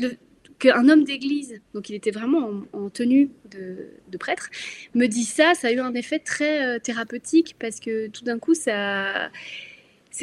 [0.64, 4.50] qu'un homme d'église, donc il était vraiment en, tenue de, prêtre,
[4.94, 8.40] me dit ça, ça a eu un effet très euh, thérapeutique parce que tout d'un
[8.40, 8.72] coup, c'est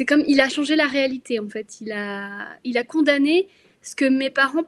[0.07, 1.79] comme il a changé la réalité en fait.
[1.81, 3.49] Il a, il a condamné
[3.83, 4.63] ce que mes parents,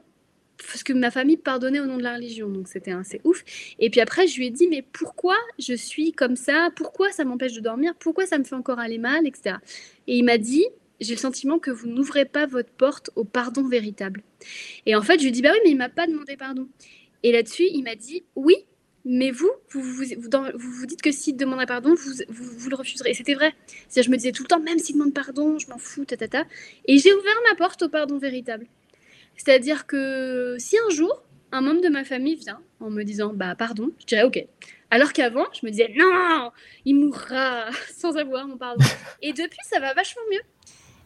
[0.74, 2.48] ce que ma famille pardonnait au nom de la religion.
[2.48, 3.42] Donc c'était assez ouf.
[3.80, 6.68] Et puis après, je lui ai dit mais pourquoi je suis comme ça?
[6.76, 7.94] Pourquoi ça m'empêche de dormir?
[7.98, 9.56] Pourquoi ça me fait encore aller mal, etc.
[10.06, 10.66] Et il m'a dit
[11.00, 14.22] j'ai le sentiment que vous n'ouvrez pas votre porte au pardon véritable.
[14.86, 16.68] Et en fait, je lui dis, bah oui, mais il m'a pas demandé pardon.
[17.22, 18.56] Et là-dessus, il m'a dit, oui,
[19.04, 20.04] mais vous, vous vous,
[20.54, 23.10] vous, dites que s'il demanderait pardon, vous, vous, le refuserez.
[23.10, 23.54] Et c'était vrai.
[23.88, 26.16] C'est-à-dire, je me disais tout le temps, même s'il demande pardon, je m'en fous, ta,
[26.16, 26.44] ta, ta.
[26.86, 28.66] Et j'ai ouvert ma porte au pardon véritable.
[29.36, 31.22] C'est-à-dire que si un jour,
[31.52, 34.44] un membre de ma famille vient en me disant, bah pardon, je dirais, ok.
[34.90, 36.50] Alors qu'avant, je me disais, non,
[36.84, 38.84] il mourra sans avoir mon pardon.
[39.22, 40.40] Et depuis, ça va vachement mieux.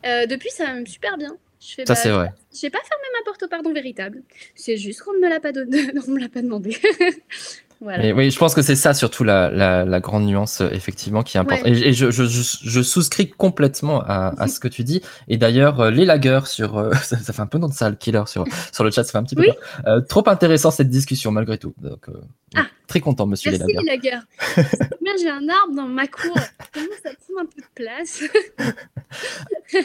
[0.07, 1.37] Euh, depuis, ça va super bien.
[1.61, 2.31] Je fais, Ça, bah, c'est vrai.
[2.55, 4.23] J'ai pas fermé ma porte au pardon véritable.
[4.55, 5.67] C'est juste qu'on ne me l'a pas, don-
[6.13, 6.77] me l'a pas demandé.
[7.81, 7.99] voilà.
[8.03, 11.23] Mais oui, je pense que c'est ça surtout la, la, la grande nuance, euh, effectivement,
[11.23, 11.65] qui est importante.
[11.67, 11.79] Ouais.
[11.79, 15.01] Et, et je, je, je, je souscris complètement à, à ce que tu dis.
[15.29, 16.77] Et d'ailleurs, euh, les lagueurs sur.
[16.79, 19.05] euh, ça, ça fait un peu nom de ça, le killer sur, sur le chat,
[19.05, 19.49] ça fait un petit peu Oui.
[19.53, 19.83] peur.
[19.87, 21.75] Euh, trop intéressant cette discussion, malgré tout.
[21.81, 22.13] Donc, euh,
[22.57, 22.67] Ah.
[22.89, 24.23] Très content, monsieur Merci les les lagueurs.
[24.57, 24.69] lagueurs.
[25.03, 26.35] Bien, j'ai un arbre dans ma cour.
[26.73, 28.23] Comment ça prend un peu de place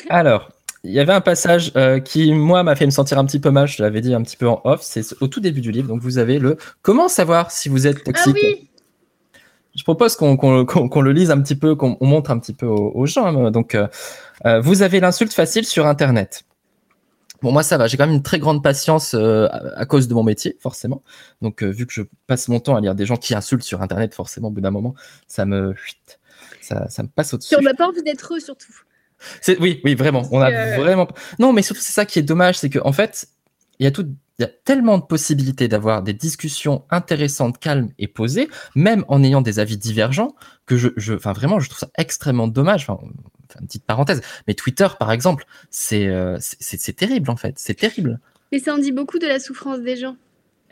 [0.10, 0.50] Alors,
[0.84, 3.52] il y avait un passage euh, qui, moi, m'a fait me sentir un petit peu
[3.52, 3.68] mal.
[3.68, 4.82] Je l'avais dit un petit peu en off.
[4.82, 5.88] C'est au tout début du livre.
[5.88, 8.36] Donc, vous avez le Comment savoir si vous êtes Ah toxique?
[8.42, 8.70] oui,
[9.76, 10.36] Je propose qu'on
[11.02, 13.26] le lise un petit peu, qu'on on montre un petit peu aux, aux gens.
[13.28, 13.52] hein.
[13.52, 13.88] Donc, euh,
[14.46, 16.44] euh, vous avez l'insulte facile sur Internet.
[17.42, 17.88] Bon, moi, ça va.
[17.88, 21.02] J'ai quand même une très grande patience euh, à, cause de mon métier, forcément.
[21.42, 23.82] Donc, euh, vu que je passe mon temps à lire des gens qui insultent sur
[23.82, 24.96] Internet, forcément, au bout d'un moment,
[25.28, 25.76] ça me,
[26.62, 27.56] ça, ça me passe au-dessus.
[27.58, 28.72] on n'a pas envie d'être eux surtout.
[29.42, 30.28] C'est- Oui, oui, vraiment.
[30.32, 31.08] On a Euh, vraiment.
[31.40, 33.28] Non, mais surtout, c'est ça qui est dommage, c'est qu'en fait,
[33.80, 34.08] il y a tout.
[34.40, 39.24] Il y a tellement de possibilités d'avoir des discussions intéressantes, calmes et posées, même en
[39.24, 40.34] ayant des avis divergents,
[40.66, 42.90] que je, je, enfin vraiment, je trouve ça extrêmement dommage.
[42.90, 43.00] Enfin,
[43.62, 47.54] une petite parenthèse, mais Twitter, par exemple, c'est, euh, c'est, c'est- c'est terrible en fait,
[47.60, 48.20] c'est terrible.
[48.52, 50.16] Et ça en dit beaucoup de la souffrance des gens.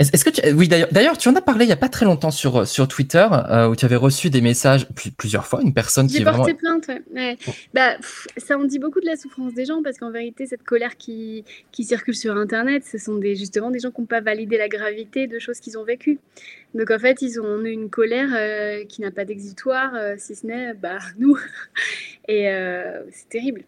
[0.02, 2.06] Est-ce que tu, oui d'ailleurs, d'ailleurs, tu en as parlé il y a pas très
[2.06, 5.74] longtemps sur sur Twitter euh, où tu avais reçu des messages plu- plusieurs fois, une
[5.74, 6.38] personne qui est vraiment.
[6.38, 7.02] porté plainte, ouais.
[7.14, 7.38] Ouais.
[7.74, 10.64] Bah, pff, ça en dit beaucoup de la souffrance des gens parce qu'en vérité, cette
[10.64, 14.22] colère qui, qui circule sur Internet, ce sont des, justement des gens qui n'ont pas
[14.22, 16.20] validé la gravité de choses qu'ils ont vécues.
[16.74, 20.36] Donc en fait, ils ont eu une colère euh, qui n'a pas d'exutoire, euh, si
[20.36, 21.38] ce n'est bah, nous.
[22.28, 23.64] Et euh, c'est terrible.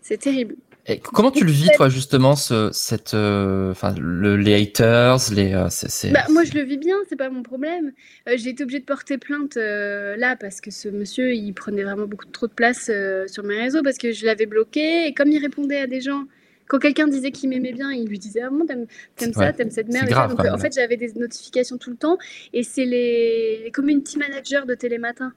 [0.00, 0.56] C'est terrible.
[0.86, 5.54] Et comment tu le vis, toi, justement, ce, cette, euh, enfin, le, les haters, les,
[5.54, 7.92] euh, c'est- Bah, moi, je le vis bien, c'est pas mon problème.
[8.28, 11.84] Euh, j'ai été obligée de porter plainte euh, là parce que ce monsieur, il prenait
[11.84, 12.90] vraiment beaucoup trop de place
[13.26, 16.24] sur mes réseaux parce que je l'avais bloqué et comme il répondait à des gens,
[16.66, 18.86] quand quelqu'un disait qu'il m'aimait bien, il lui disait ah bon t'aimes
[19.32, 20.08] ça, t'aimes cette merde.
[20.08, 22.18] grave, Donc en fait, j'avais des notifications tout le temps
[22.52, 25.32] et c'est les, les community managers de Télématin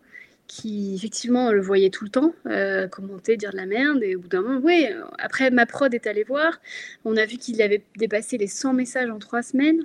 [0.47, 4.19] qui effectivement le voyaient tout le temps euh, commenter, dire de la merde et au
[4.21, 4.87] bout d'un moment, oui.
[4.89, 6.59] euh, Après, ma prod est allée voir,
[7.05, 9.81] on a vu qu'il avait dépassé les 100 messages en trois semaines.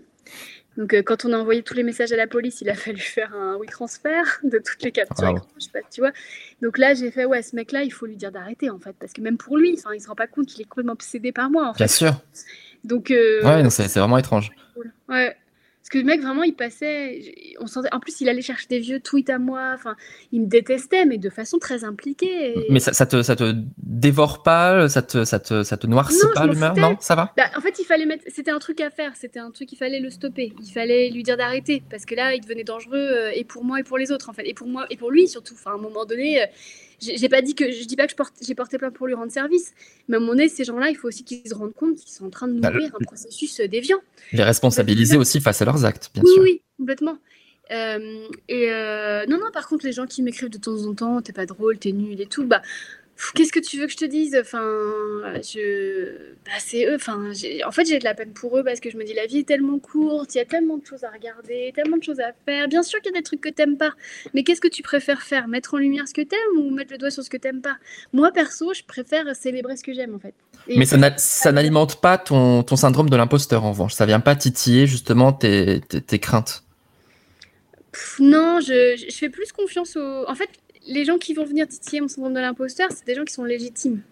[0.78, 3.00] Donc, euh, quand on a envoyé tous les messages à la police, il a fallu
[3.00, 5.36] faire un oui transfert de toutes les captures Bravo.
[5.38, 6.12] écran, je sais pas, tu vois.
[6.62, 9.12] Donc là, j'ai fait, ouais, ce mec-là, il faut lui dire d'arrêter, en fait, parce
[9.12, 11.66] que même pour lui, il se rend pas compte qu'il est complètement obsédé par moi,
[11.68, 11.78] en fait.
[11.78, 12.12] Bien sûr.
[12.84, 14.50] Donc, euh, Ouais, c'est, c'est vraiment étrange.
[14.74, 14.92] cool.
[15.08, 15.36] Ouais.
[15.82, 17.34] Parce que le mec, vraiment, il passait.
[17.58, 17.88] On sentait...
[17.92, 19.72] En plus, il allait chercher des vieux tweets à moi.
[19.74, 19.96] Enfin,
[20.30, 22.52] il me détestait, mais de façon très impliquée.
[22.56, 25.88] et- Mais ça, ça te, ça te dévore pas, ça te, ça te, ça te
[25.88, 26.96] noircit Non, pas l'humeur, non?
[27.00, 27.32] Ça va?
[27.36, 28.22] Bah, en fait, il fallait mettre.
[28.28, 29.10] C'était un truc à faire.
[29.16, 30.52] C'était un truc, il fallait le stopper.
[30.62, 31.82] Il fallait lui dire d'arrêter.
[31.90, 34.32] Parce que là, il devenait dangereux euh, et pour moi et pour les autres, en
[34.32, 34.46] fait.
[34.48, 35.54] Et pour moi et pour lui, surtout.
[35.54, 36.42] Enfin, à un moment donné.
[37.02, 39.72] J'ai pas dit que je dis pas que j'ai porté plainte pour lui rendre service,
[40.08, 42.10] mais à un moment donné, ces gens-là, il faut aussi qu'ils se rendent compte qu'ils
[42.12, 43.98] sont en train de Bah, nourrir un processus euh, déviant.
[44.32, 46.42] Les responsabiliser aussi face à leurs actes, bien Oui, sûr.
[46.42, 47.18] oui, complètement.
[47.70, 51.22] Euh, et euh, non, non, par contre, les gens qui m'écrivent de temps en temps,
[51.22, 52.60] t'es pas drôle, t'es nul et tout, bah,
[53.34, 54.36] qu'est-ce que tu veux que je te dise?
[54.40, 54.60] Enfin,
[55.42, 56.94] je, bah, c'est eux.
[56.96, 57.30] Enfin,
[57.66, 59.38] en fait, j'ai de la peine pour eux parce que je me dis, la vie
[59.38, 62.32] est tellement courte, il y a tellement de choses à regarder, tellement de choses à
[62.46, 62.68] faire.
[62.68, 63.92] Bien sûr qu'il y a des trucs que t'aimes pas,
[64.34, 65.48] mais qu'est-ce que tu préfères faire?
[65.48, 67.76] Mettre en lumière ce que t'aimes ou mettre le doigt sur ce que t'aimes pas?
[68.12, 70.34] Moi, perso, je préfère célébrer ce que j'aime, en fait.
[70.68, 73.94] Et Mais ça, n'a- ça n'alimente pas ton, ton syndrome de l'imposteur, en revanche.
[73.94, 76.62] Ça vient pas titiller, justement, tes, tes, tes craintes.
[77.92, 80.24] Pff, Non, je, je fais plus confiance aux.
[80.28, 80.48] En fait,
[80.86, 83.44] les gens qui vont venir titiller mon syndrome de l'imposteur, c'est des gens qui sont
[83.44, 84.02] légitimes.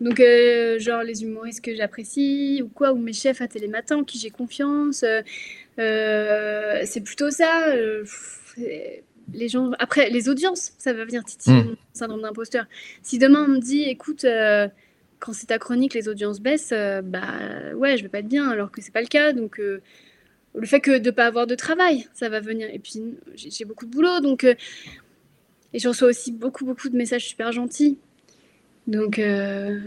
[0.00, 4.18] Donc, euh, genre les humoristes que j'apprécie ou quoi, ou mes chefs à Télématin qui
[4.18, 5.02] j'ai confiance.
[5.02, 5.22] euh,
[5.80, 7.68] euh, c'est plutôt ça.
[7.70, 8.04] euh,
[9.34, 9.72] les gens.
[9.78, 11.66] Après, les audiences, ça va venir titiller Mm.
[11.66, 12.66] mon syndrome d'imposteur.
[13.02, 14.24] Si demain on me dit, écoute.
[15.20, 17.34] quand c'est ta chronique, les audiences baissent, bah
[17.74, 19.32] ouais, je vais pas être bien, alors que c'est pas le cas.
[19.32, 22.68] Donc, le fait que de pas avoir de travail, ça va venir.
[22.72, 23.02] Et puis,
[23.34, 24.46] j'ai j'ai beaucoup de boulot, donc.
[25.74, 27.98] Et je reçois aussi beaucoup, beaucoup de messages super gentils.
[28.86, 29.78] Donc, euh,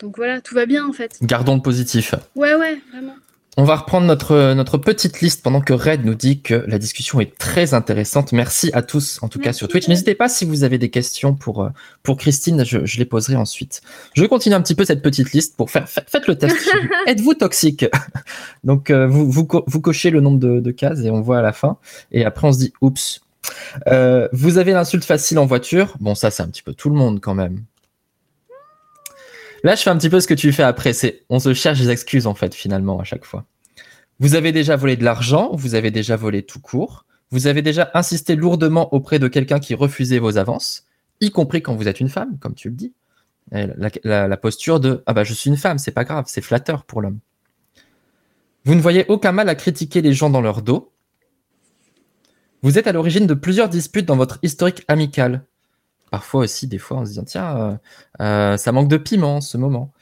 [0.00, 1.18] donc voilà, tout va bien en fait.
[1.22, 2.14] Gardons le positif.
[2.36, 3.14] Ouais, ouais, vraiment.
[3.58, 7.20] On va reprendre notre, notre petite liste pendant que Red nous dit que la discussion
[7.20, 8.32] est très intéressante.
[8.32, 9.88] Merci à tous, en tout cas sur Twitch.
[9.88, 11.68] N'hésitez pas si vous avez des questions pour, euh,
[12.02, 13.82] pour Christine, je, je les poserai ensuite.
[14.14, 15.86] Je continue un petit peu cette petite liste pour faire.
[15.86, 16.56] fa- Faites le test.
[17.06, 17.84] Êtes-vous toxique?
[18.64, 21.38] Donc, euh, vous, vous, co- vous cochez le nombre de, de cases et on voit
[21.40, 21.76] à la fin.
[22.10, 23.20] Et après, on se dit oups.
[23.88, 25.96] Euh, vous avez l'insulte facile en voiture.
[26.00, 27.64] Bon, ça, c'est un petit peu tout le monde quand même.
[29.64, 30.92] Là, je fais un petit peu ce que tu fais après.
[30.92, 33.44] C'est, on se cherche des excuses en fait, finalement, à chaque fois.
[34.18, 37.90] Vous avez déjà volé de l'argent, vous avez déjà volé tout court, vous avez déjà
[37.94, 40.86] insisté lourdement auprès de quelqu'un qui refusait vos avances,
[41.20, 42.92] y compris quand vous êtes une femme, comme tu le dis.
[43.50, 47.02] La, posture de ah bah je suis une femme, c'est pas grave, c'est flatteur pour
[47.02, 47.18] l'homme.
[48.64, 50.91] Vous ne voyez aucun mal à critiquer les gens dans leur dos.
[52.62, 55.44] Vous êtes à l'origine de plusieurs disputes dans votre historique amical.
[56.12, 57.76] Parfois aussi, des fois, on se dit tiens, euh,
[58.20, 59.92] euh, ça manque de piment ce moment.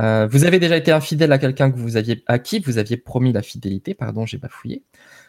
[0.00, 2.96] Euh, vous avez déjà été infidèle à quelqu'un que vous aviez à qui vous aviez
[2.96, 3.94] promis la fidélité.
[3.94, 4.82] Pardon, j'ai bafouillé.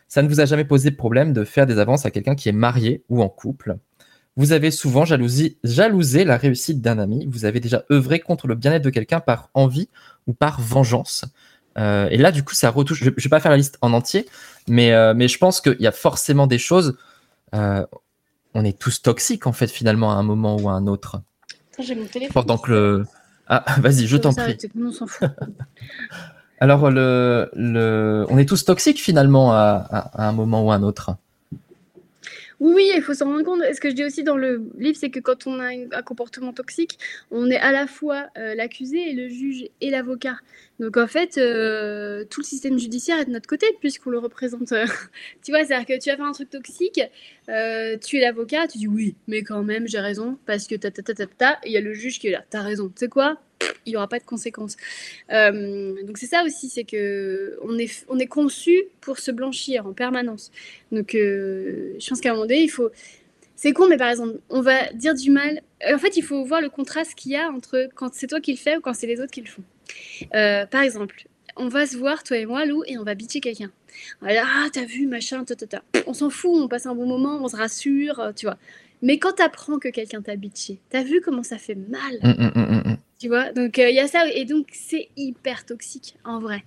[0.08, 2.54] Ça ne vous a jamais posé problème de faire des avances à quelqu'un qui est
[2.54, 3.78] marié ou en couple.
[4.38, 7.28] Vous avez souvent jalousé la réussite d'un ami.
[7.30, 9.90] Vous avez déjà œuvré contre le bien-être de quelqu'un par envie
[10.26, 11.26] ou par vengeance.
[11.78, 13.00] Euh, et là, du coup, ça retouche.
[13.04, 14.28] Je, ne vais pas faire la liste en entier,
[14.68, 16.98] mais, euh, mais je pense qu'il y a forcément des choses.
[17.56, 17.86] Euh,
[18.54, 21.22] on est tous toxiques, en fait, finalement, à un moment ou à un autre.
[21.80, 22.46] j'ai mon téléphone.
[22.64, 23.06] Que le.
[23.48, 24.58] Ah, vas-y, je t'en prie.
[24.80, 25.30] On s'en fout.
[26.60, 30.84] Alors, le, le, on est tous toxiques, finalement, à, à un moment ou à un
[30.84, 31.16] autre.
[32.62, 33.64] Oui, il faut s'en rendre compte.
[33.74, 36.54] Ce que je dis aussi dans le livre, c'est que quand on a un comportement
[36.54, 37.00] toxique,
[37.32, 40.36] on est à la fois euh, l'accusé et le juge et l'avocat.
[40.80, 44.74] Donc en fait, euh, tout le système judiciaire est de notre côté puisqu'on le représente.
[44.74, 44.86] Euh,
[45.44, 47.02] tu vois, c'est-à-dire que tu as fait un truc toxique,
[47.48, 51.02] tu es l'avocat, tu dis oui, mais quand même, j'ai raison parce que ta ta
[51.02, 51.60] ta ta ta.
[51.66, 52.44] Il y a le juge qui est là.
[52.48, 52.90] T'as raison.
[52.90, 53.42] Tu sais quoi?
[53.86, 54.78] Il n'y aura pas de conséquences.
[55.32, 59.88] Euh, donc c'est ça aussi, c'est que on est, on est conçu pour se blanchir
[59.88, 60.52] en permanence.
[60.92, 62.90] Donc euh, je pense qu'à un moment donné, il faut...
[63.56, 65.62] C'est con, mais par exemple, on va dire du mal.
[65.88, 68.52] En fait, il faut voir le contraste qu'il y a entre quand c'est toi qui
[68.52, 69.62] le fais ou quand c'est les autres qui le font.
[70.34, 71.26] Euh, par exemple,
[71.58, 73.72] on va se voir, toi et moi, Lou, et on va bitcher quelqu'un.
[74.24, 75.84] Ah, t'as vu, machin, ta, ta, ta.
[76.08, 78.58] On s'en fout, on passe un bon moment, on se rassure, tu vois.
[79.02, 82.82] Mais quand t'apprends que quelqu'un t'a bitché, t'as vu comment ça fait mal hum, hum,
[82.86, 86.40] hum, tu vois, donc il euh, y a ça, et donc c'est hyper toxique en
[86.40, 86.64] vrai.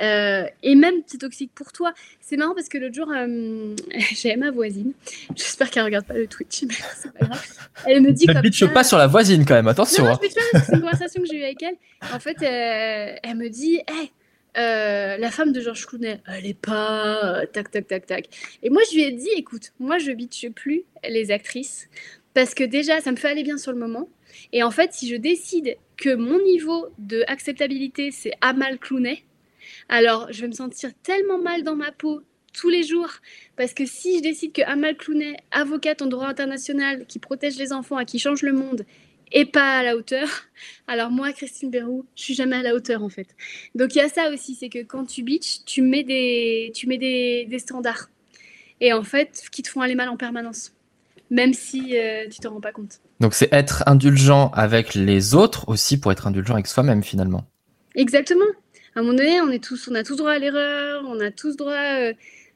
[0.00, 1.92] Euh, et même c'est toxique pour toi.
[2.22, 3.76] C'est marrant parce que l'autre jour, euh,
[4.14, 4.94] j'avais ma voisine.
[5.36, 7.46] J'espère qu'elle regarde pas le Twitch, mais c'est pas grave.
[7.84, 8.26] Elle me dit.
[8.26, 10.04] Ne bitche pas sur la voisine quand même, attention.
[10.04, 10.18] Non, hein.
[10.54, 11.76] c'est une conversation que j'ai eue avec elle.
[12.14, 14.10] En fait, elle me dit hey,
[14.54, 18.28] la femme de Georges Clooney, elle est pas tac tac tac tac.
[18.62, 21.90] Et moi je lui ai dit écoute, moi je bitche plus les actrices
[22.32, 24.08] parce que déjà ça me fait aller bien sur le moment.
[24.52, 29.22] Et en fait, si je décide que mon niveau de acceptabilité, c'est Amal Clooney,
[29.88, 32.22] alors je vais me sentir tellement mal dans ma peau
[32.54, 33.10] tous les jours.
[33.56, 37.72] Parce que si je décide que Amal Clooney, avocate en droit international, qui protège les
[37.72, 38.86] enfants et qui change le monde,
[39.30, 40.26] est pas à la hauteur,
[40.88, 43.36] alors moi, Christine Berrou, je suis jamais à la hauteur en fait.
[43.74, 48.08] Donc il y a ça aussi, c'est que quand tu bitches, tu mets des, standards.
[48.80, 50.72] Et en fait, qui te font aller mal en permanence
[51.30, 53.00] même si euh, tu te rends pas compte.
[53.20, 57.44] Donc c'est être indulgent avec les autres aussi pour être indulgent avec soi-même finalement.
[57.94, 58.46] Exactement.
[58.94, 61.30] À un moment donné, on est tous, on a tous droit à l'erreur, on a
[61.30, 62.12] tous droit, euh,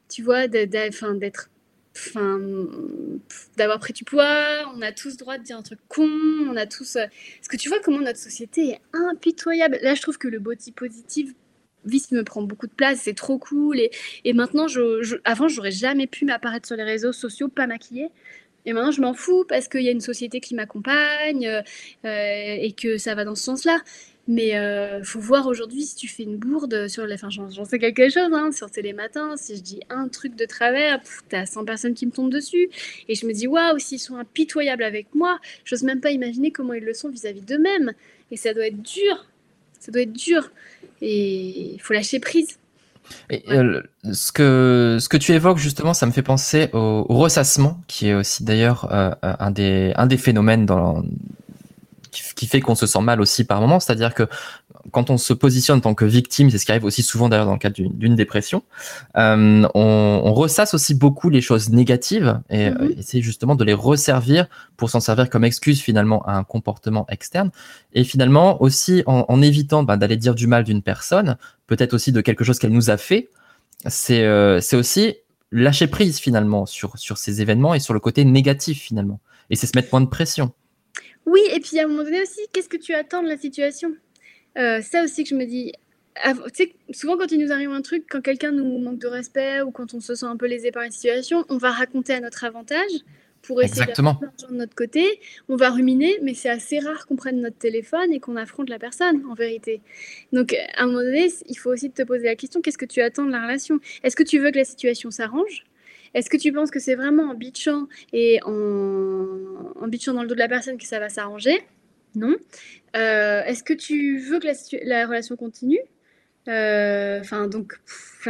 [0.09, 1.49] tu vois, d'être,
[3.57, 6.09] d'avoir pris du poids, on a tous droit de dire un truc con,
[6.49, 6.97] on a tous.
[6.97, 7.05] Euh,
[7.37, 9.79] parce que tu vois comment notre société est impitoyable.
[9.81, 11.33] Là, je trouve que le body positive
[11.85, 13.79] vice me prend beaucoup de place, c'est trop cool.
[13.79, 13.91] Et,
[14.25, 18.09] et maintenant, je, je, avant, j'aurais jamais pu m'apparaître sur les réseaux sociaux pas maquillée.
[18.65, 21.61] Et maintenant, je m'en fous parce qu'il y a une société qui m'accompagne euh,
[22.03, 23.79] et que ça va dans ce sens-là.
[24.27, 27.13] Mais euh, faut voir aujourd'hui si tu fais une bourde sur les.
[27.13, 29.37] Enfin, j'en sais quelque chose, hein, sur Télématin.
[29.37, 30.99] Si je dis un truc de travers,
[31.29, 32.69] t'as 100 personnes qui me tombent dessus.
[33.07, 36.73] Et je me dis, waouh, s'ils sont impitoyables avec moi, j'ose même pas imaginer comment
[36.73, 37.93] ils le sont vis-à-vis d'eux-mêmes.
[38.31, 39.27] Et ça doit être dur.
[39.79, 40.51] Ça doit être dur.
[41.01, 42.57] Et il faut lâcher prise.
[43.29, 43.81] Et, euh,
[44.11, 48.13] ce, que, ce que tu évoques justement, ça me fait penser au, ressassement, qui est
[48.13, 51.03] aussi d'ailleurs euh, un, des, un des phénomènes dans,
[52.11, 53.79] qui, fait qu'on se sent mal aussi par moment.
[53.79, 54.27] C'est-à-dire que
[54.91, 57.45] quand on se positionne en tant que victime, c'est ce qui arrive aussi souvent d'ailleurs
[57.45, 58.63] dans le cadre d'une dépression,
[59.17, 63.73] euh, on, on, ressasse aussi beaucoup les choses négatives et mm essayer justement de les
[63.73, 67.51] resservir pour s'en servir comme excuse finalement à un comportement externe.
[67.93, 72.11] Et finalement aussi en, en évitant bah, d'aller dire du mal d'une personne, peut-être aussi
[72.11, 73.29] de quelque chose qu'elle nous a fait,
[73.87, 75.15] c'est euh, aussi
[75.51, 79.19] lâcher prise finalement sur, sur ces événements et sur le côté négatif finalement.
[79.49, 80.53] Et c'est se mettre moins de pression.
[81.25, 83.91] Oui, et puis à un moment donné aussi, qu'est-ce que tu attends de la situation?
[84.57, 85.73] Euh, Ça aussi que je me dis.
[86.23, 89.61] Tu sais, souvent quand il nous arrive un truc, quand quelqu'un nous manque de respect
[89.61, 92.21] ou quand on se sent un peu lésé par une situation, on va raconter à
[92.21, 92.91] notre avantage
[93.45, 94.19] pour essayer Exactement.
[94.49, 95.19] de notre côté.
[95.49, 98.79] On va ruminer, mais c'est assez rare qu'on prenne notre téléphone et qu'on affronte la
[98.79, 99.81] personne, en vérité.
[100.31, 103.01] Donc, à un moment donné, il faut aussi te poser la question qu'est-ce que tu
[103.01, 103.79] attends de la relation?
[104.03, 105.65] Est-ce que tu veux que la situation s'arrange?
[106.13, 109.27] Est-ce que tu penses que c'est vraiment en bitchant et en,
[109.75, 111.61] en bitchant dans le dos de la personne que ça va s'arranger?
[112.15, 112.35] Non.
[112.95, 114.47] Euh, est-ce que tu veux que
[114.85, 115.79] la, relation continue?
[116.47, 117.73] Euh, Enfin, donc,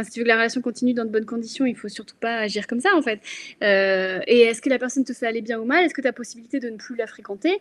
[0.02, 2.38] si tu veux que la relation continue dans de bonnes conditions, il faut surtout pas
[2.38, 3.20] agir comme ça, en fait.
[3.62, 5.84] Euh, et est-ce que la personne te fait aller bien ou mal?
[5.84, 7.60] Est-ce que tu as possibilité de ne plus la fréquenter?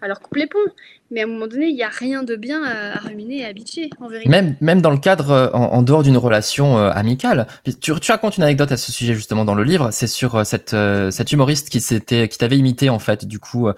[0.00, 0.58] Alors coupe les ponts.
[1.10, 3.52] Mais à un moment donné, il n'y a rien de bien à, ruminer et à
[3.54, 4.28] bitcher, en vérité.
[4.28, 7.46] Même, même dans le cadre, euh, en, dehors d'une relation euh, amicale.
[7.64, 9.88] Tu, tu, racontes une anecdote à ce sujet justement dans le livre.
[9.90, 10.76] C'est sur euh, cette,
[11.10, 13.68] cette humoriste qui s'était, qui t'avait imité en fait, du coup,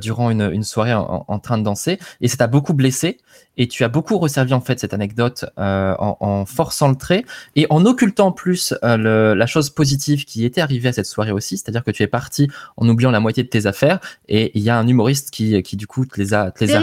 [0.00, 3.18] durant une, une soirée en, en, train de danser, et ça t'a beaucoup blessé.
[3.56, 7.24] Et tu as beaucoup resservi en fait cette anecdote en, en, forçant le trait
[7.56, 11.58] et en occultant plus le, la chose positive qui était arrivée à cette soirée aussi,
[11.58, 14.00] c'est-à-dire que tu es parti en oubliant la moitié de tes affaires.
[14.28, 16.74] Et il y a un humoriste qui, qui du coup te les a, te les
[16.74, 16.79] a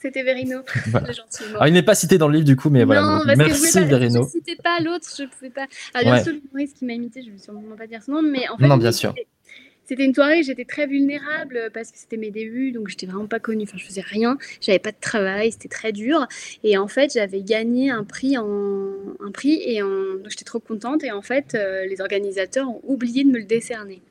[0.00, 0.60] c'était Verino.
[0.94, 3.20] Alors, il n'est pas cité dans le livre du coup, mais voilà.
[3.36, 4.22] Merci Verino.
[4.22, 5.66] Je ne citais pas l'autre, je ne pouvais pas.
[5.94, 8.22] Alors, bien sûr, l'humoriste qui m'a imité, je ne vais sûrement pas dire son nom,
[8.22, 8.66] mais en fait.
[8.66, 9.14] Non, bien sûr.
[9.88, 13.40] C'était une soirée, j'étais très vulnérable parce que c'était mes débuts, donc j'étais vraiment pas
[13.40, 13.64] connue.
[13.64, 16.26] Enfin, je faisais rien, j'avais pas de travail, c'était très dur.
[16.62, 19.88] Et en fait, j'avais gagné un prix en un prix et en...
[20.28, 21.04] j'étais trop contente.
[21.04, 24.02] Et en fait, euh, les organisateurs ont oublié de me le décerner.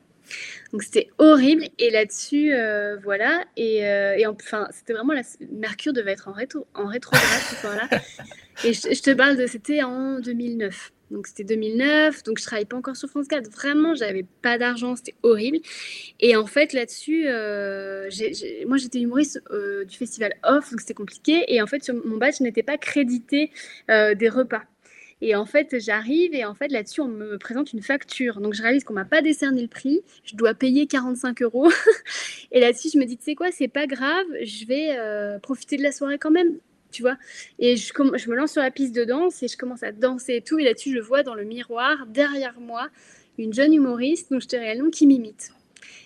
[0.71, 1.65] Donc c'était horrible.
[1.79, 3.45] Et là-dessus, euh, voilà.
[3.55, 5.21] Et, euh, et, enfin, c'était vraiment la...
[5.51, 6.67] Mercure devait être en, rétro...
[6.73, 7.89] en rétrograde ce soir-là.
[8.63, 10.91] Et je, te parle de, c'était en 2009.
[11.11, 13.49] Donc c'était 2009, donc je travaillais pas encore sur France 4.
[13.51, 15.59] Vraiment, j'avais pas d'argent, c'était horrible.
[16.19, 18.09] Et en fait, là-dessus, euh,
[18.65, 19.39] moi j'étais humoriste
[19.87, 21.45] du festival Off, donc c'était compliqué.
[21.47, 23.51] Et en fait, sur mon badge, je n'étais pas crédité
[23.87, 24.63] des repas.
[25.21, 28.39] Et en fait, j'arrive et en fait, là-dessus, on me présente une facture.
[28.39, 30.01] Donc, je réalise qu'on m'a pas décerné le prix.
[30.23, 31.71] Je dois payer 45 euros.
[32.51, 34.25] et là-dessus, je me dis, tu sais quoi, c'est pas grave.
[34.43, 36.57] Je vais euh, profiter de la soirée quand même.
[36.91, 37.17] Tu vois
[37.59, 40.41] Et je, me lance sur la piste de danse et je commence à danser et
[40.41, 40.59] tout.
[40.59, 42.89] Et là-dessus, je vois dans le miroir, derrière moi,
[43.37, 45.51] une jeune humoriste, donc je te réalise, qui m'imite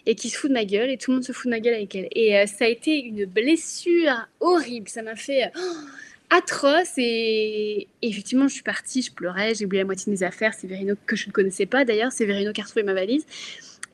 [0.05, 1.59] et qui se fout de ma gueule et tout le monde se fout de ma
[1.59, 2.07] gueule avec elle.
[2.12, 4.89] Et euh, ça a été une blessure horrible.
[4.89, 5.45] Ça m'a fait.
[5.45, 5.49] Euh,
[6.32, 6.93] atroce.
[6.97, 10.53] Et, effectivement, je suis partie, je pleurais, j'ai oublié la moitié de mes affaires.
[10.53, 13.25] C'est Verino que je ne connaissais pas d'ailleurs, c'est Verino qui a retrouvé ma valise.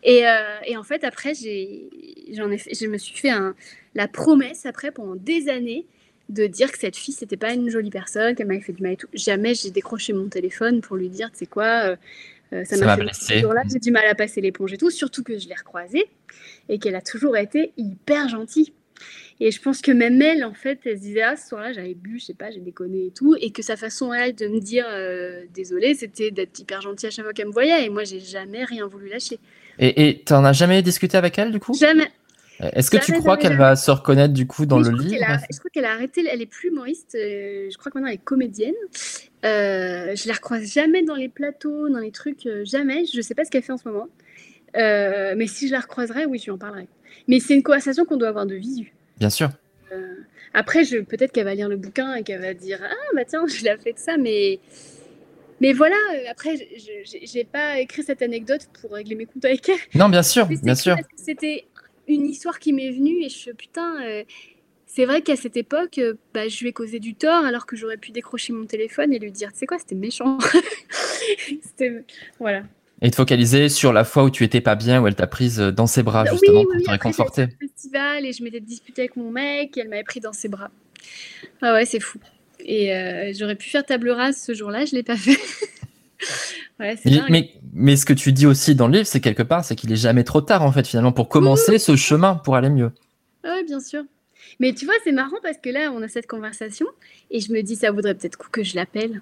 [0.04, 3.56] Et, euh, et en fait, après, j'en ai, je me suis fait un,
[3.96, 5.86] la promesse, après, pendant des années,
[6.30, 8.94] de dire que cette fille, c'était pas une jolie personne, qu'elle m'avait fait du mal
[8.94, 9.08] et tout.
[9.14, 11.96] Jamais j'ai décroché mon téléphone pour lui dire, tu sais quoi, euh,
[12.54, 13.04] euh, ça m'a fait
[13.42, 16.06] là j'ai du mal à passer l'éponge et tout, surtout que je l'ai recroisée
[16.70, 18.72] et qu'elle a toujours été hyper gentille.
[19.40, 21.94] Et je pense que même elle, en fait, elle se disait, ah, ce soir-là, j'avais
[21.94, 23.36] bu, je sais pas, j'ai déconné et tout.
[23.40, 27.12] Et que sa façon, elle, de me dire euh, désolé, c'était d'être hyper gentille à
[27.12, 27.86] chaque fois qu'elle me voyait.
[27.86, 29.40] Et moi, j'ai jamais rien voulu lâcher.
[29.80, 31.76] Et tu n'en as jamais discuté avec elle, du coup?
[31.76, 32.12] Jamais.
[32.60, 35.16] Est-ce que tu crois qu'elle va se reconnaître du coup dans le livre?
[35.52, 38.16] Je crois qu'elle a arrêté, elle est plus humoriste, euh, je crois que maintenant elle
[38.16, 38.74] est comédienne.
[39.46, 43.06] Euh, je la recroise jamais dans les plateaux, dans les trucs, euh, jamais.
[43.06, 44.08] Je sais pas ce qu'elle fait en ce moment.
[44.74, 46.88] mais si je la recroiserais, oui, je lui en parlerai.
[47.28, 48.94] Mais c'est une conversation qu'on doit avoir de visu.
[49.20, 49.50] Bien sûr.
[49.92, 50.16] Euh,
[50.54, 53.46] après, je, peut-être qu'elle va lire le bouquin et qu'elle va dire Ah, bah tiens,
[53.48, 54.60] je l'ai fait de ça, mais.
[55.60, 56.56] Mais voilà, euh, après,
[57.24, 59.80] j'ai pas écrit cette anecdote pour régler mes comptes avec elle.
[59.96, 60.96] Non, bien sûr, bien sûr.
[61.16, 61.66] C'était
[62.08, 64.24] une histoire qui m'est venue et je putain, euh,
[64.86, 66.00] c'est vrai qu'à cette époque,
[66.32, 69.20] bah, je lui ai causé du tort alors que j'aurais pu décrocher mon téléphone et
[69.20, 70.38] lui dire, tu sais quoi, c'était méchant.
[72.40, 72.62] voilà.
[73.02, 75.60] Et te focaliser sur la fois où tu étais pas bien, où elle t'a prise
[75.60, 77.48] dans ses bras, justement, pour te réconforter.
[77.60, 80.72] festival et je m'étais disputée avec mon mec et elle m'avait pris dans ses bras.
[81.62, 82.20] Ah ouais, c'est fou.
[82.60, 85.38] Et euh, j'aurais pu faire table rase ce jour-là, je l'ai pas fait.
[86.80, 86.98] ouais,
[87.30, 89.92] mais, mais, ce que tu dis aussi dans le livre, c'est quelque part, c'est qu'il
[89.92, 92.92] est jamais trop tard, en fait, finalement, pour commencer ce chemin pour aller mieux.
[93.44, 94.04] Ah ouais, bien sûr.
[94.60, 96.88] Mais tu vois, c'est marrant parce que là, on a cette conversation
[97.30, 99.22] et je me dis, ça vaudrait peut-être que je l'appelle,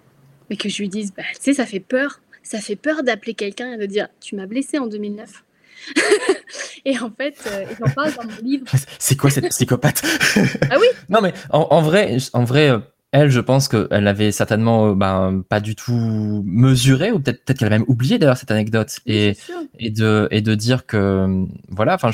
[0.49, 3.33] mais que je lui dise, bah, tu sais, ça fait peur ça fait peur d'appeler
[3.33, 5.43] quelqu'un et de dire Tu m'as blessé en 2009.
[6.85, 8.65] et en fait, euh, j'en parle dans mon livre.
[8.99, 10.03] C'est quoi cette psychopathe?
[10.69, 12.79] Ah oui Non, mais en, vrai, en vrai euh,
[13.11, 17.53] elle, je pense qu'elle avait certainement euh, ben, pas du tout mesuré, ou peut-être peut
[17.53, 18.99] qu'elle a même oublié d'ailleurs cette anecdote.
[19.05, 19.35] et,
[19.79, 22.11] et, de, et de dire que, voilà, enfin,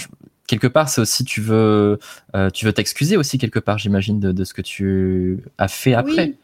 [0.48, 2.00] quelque part, c'est aussi, tu veux
[2.54, 6.26] tu veux t'excuser aussi, quelque part, j'imagine, de, de, ce que tu as fait après.
[6.26, 6.36] Oui,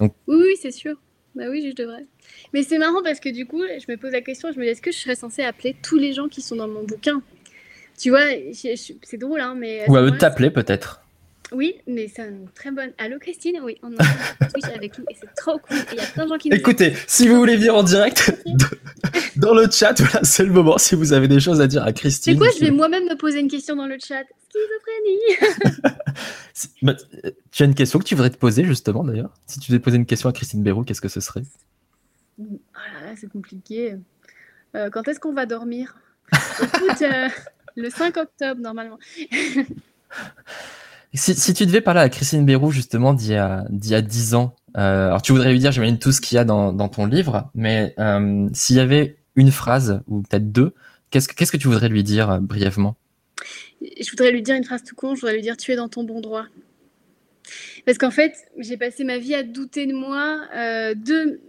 [0.00, 0.14] Donc...
[0.26, 0.96] oui, oui c'est sûr.
[1.34, 2.06] Bah oui, je devrais.
[2.52, 4.70] Mais c'est marrant parce que du coup, je me pose la question, je me dis,
[4.70, 7.22] est-ce que je serais censée appeler tous les gens qui sont dans mon bouquin?
[7.98, 9.84] Tu vois, c'est drôle, hein, mais...
[9.88, 11.03] Ou à eux t'appeler peut-être.
[11.54, 12.92] Oui, mais c'est une très bonne.
[12.98, 13.60] Allô Christine?
[13.62, 15.76] Oui, on a Twitch avec nous et c'est trop cool.
[15.92, 18.34] il y a plein de gens qui nous Écoutez, si vous voulez venir en direct
[19.36, 21.92] dans le chat, voilà, c'est le moment si vous avez des choses à dire à
[21.92, 22.34] Christine.
[22.34, 24.24] C'est quoi Je vais moi-même me poser une question dans le chat.
[24.50, 25.96] Schizophrénie
[26.82, 26.94] bah,
[27.52, 29.32] Tu as une question que tu voudrais te poser justement d'ailleurs?
[29.46, 31.42] Si tu devais poser une question à Christine Béroux, qu'est-ce que ce serait?
[32.40, 32.44] Oh
[33.16, 33.96] c'est compliqué.
[34.74, 35.96] Euh, quand est-ce qu'on va dormir?
[36.62, 37.28] Écoute, euh,
[37.76, 38.98] le 5 octobre, normalement.
[41.14, 45.22] Si, tu devais parler à Christine Bérou, justement, d'il y, a, 10 ans, euh, alors
[45.22, 47.94] tu voudrais lui dire, j'imagine, tout ce qu'il y a dans, ton livre, mais
[48.52, 50.72] s'il y avait une phrase, ou peut-être deux,
[51.10, 52.96] qu'est-ce que, qu'est-ce que tu voudrais lui dire brièvement?
[53.80, 55.88] Je voudrais lui dire une phrase tout con, je voudrais lui dire tu es dans
[55.88, 56.46] ton bon droit.
[57.84, 61.40] Parce qu'en fait, j'ai passé ma vie à douter de moi, euh, de,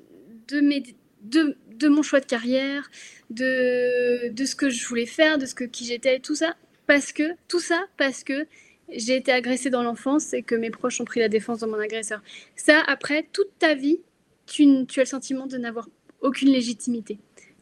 [0.49, 2.89] de, de, mon choix de carrière,
[3.29, 6.55] de, de ce que je voulais faire, de ce que qui j'étais, tout ça.
[6.87, 8.45] Parce que, tout ça, parce que
[8.89, 11.79] j'ai été agressée dans l'enfance et que mes proches ont pris la défense de mon
[11.79, 12.21] agresseur.
[12.55, 13.99] Ça, après, toute ta vie,
[14.45, 15.89] tu, as le sentiment de n'avoir
[16.21, 17.17] aucune légitimité.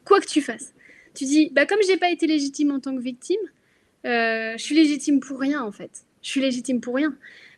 [0.05, 0.73] Quoi que tu fasses.
[1.13, 3.39] Tu dis, bah, comme j'ai pas été légitime en tant que victime,
[4.05, 6.03] euh, je suis légitime pour rien en fait.
[6.21, 7.15] Je suis légitime pour rien.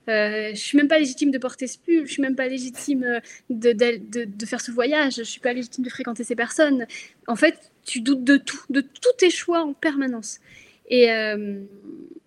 [0.07, 3.03] Euh, je suis même pas légitime de porter ce pull, je suis même pas légitime
[3.03, 6.85] euh, de, faire ce voyage, je suis pas légitime de fréquenter ces personnes.
[7.27, 10.39] En fait, tu doutes de tout, de tous tes choix en permanence.
[10.89, 11.61] Et, euh,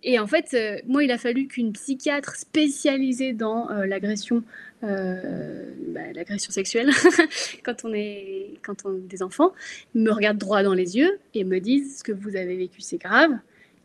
[0.03, 4.43] et en fait, moi, il a fallu qu'une psychiatre spécialisée dans l'agression,
[4.83, 6.91] bah, l'agression sexuelle,
[7.65, 9.53] quand on est quand on est des enfants,
[9.95, 12.99] me regarde droit dans les yeux et me dise ce que vous avez vécu, c'est
[12.99, 13.33] grave.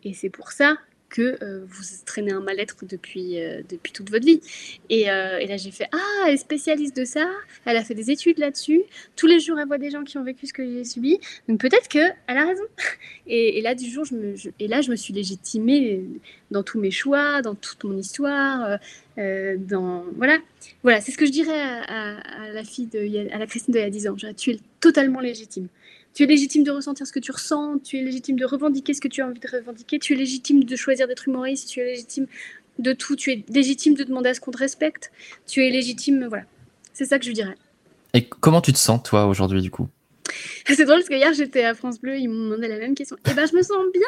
[0.03, 0.77] Et c'est pour ça
[1.13, 4.41] que euh, vous traînez un mal-être depuis, euh, depuis toute votre vie.
[4.89, 7.29] Et, euh, et là, j'ai fait Ah, elle est spécialiste de ça,
[7.65, 8.81] elle a fait des études là-dessus.
[9.15, 11.19] Tous les jours, elle voit des gens qui ont vécu ce que j'ai subi.
[11.47, 12.63] Donc peut-être qu'elle a raison.
[13.25, 16.03] Et, et, là, du jour, je me, et là, je me suis légitimée
[16.51, 18.79] dans tous mes choix, dans toute mon histoire.
[19.15, 20.39] dans voilà
[20.81, 23.83] voilà c'est ce que je dirais à, la fille de à la Christine de il
[23.83, 25.69] y a 10 ans tu es totalement légitime
[26.13, 29.01] tu es légitime de ressentir ce que tu ressens, tu es légitime de revendiquer ce
[29.01, 31.85] que tu as envie de revendiquer, tu es légitime de choisir d'être humoriste, tu es
[31.85, 32.27] légitime
[32.79, 35.11] de tout, tu es légitime de demander à ce qu'on te respecte,
[35.47, 36.45] tu es légitime, voilà.
[36.93, 37.55] C'est ça que je dirais.
[38.13, 39.87] Et comment tu te sens, toi, aujourd'hui, du coup?
[40.67, 43.15] C'est drôle parce que hier, j'étais à France Bleu, ils m'ont demandé la même question.
[43.17, 44.07] Et eh ben, je me sens bien.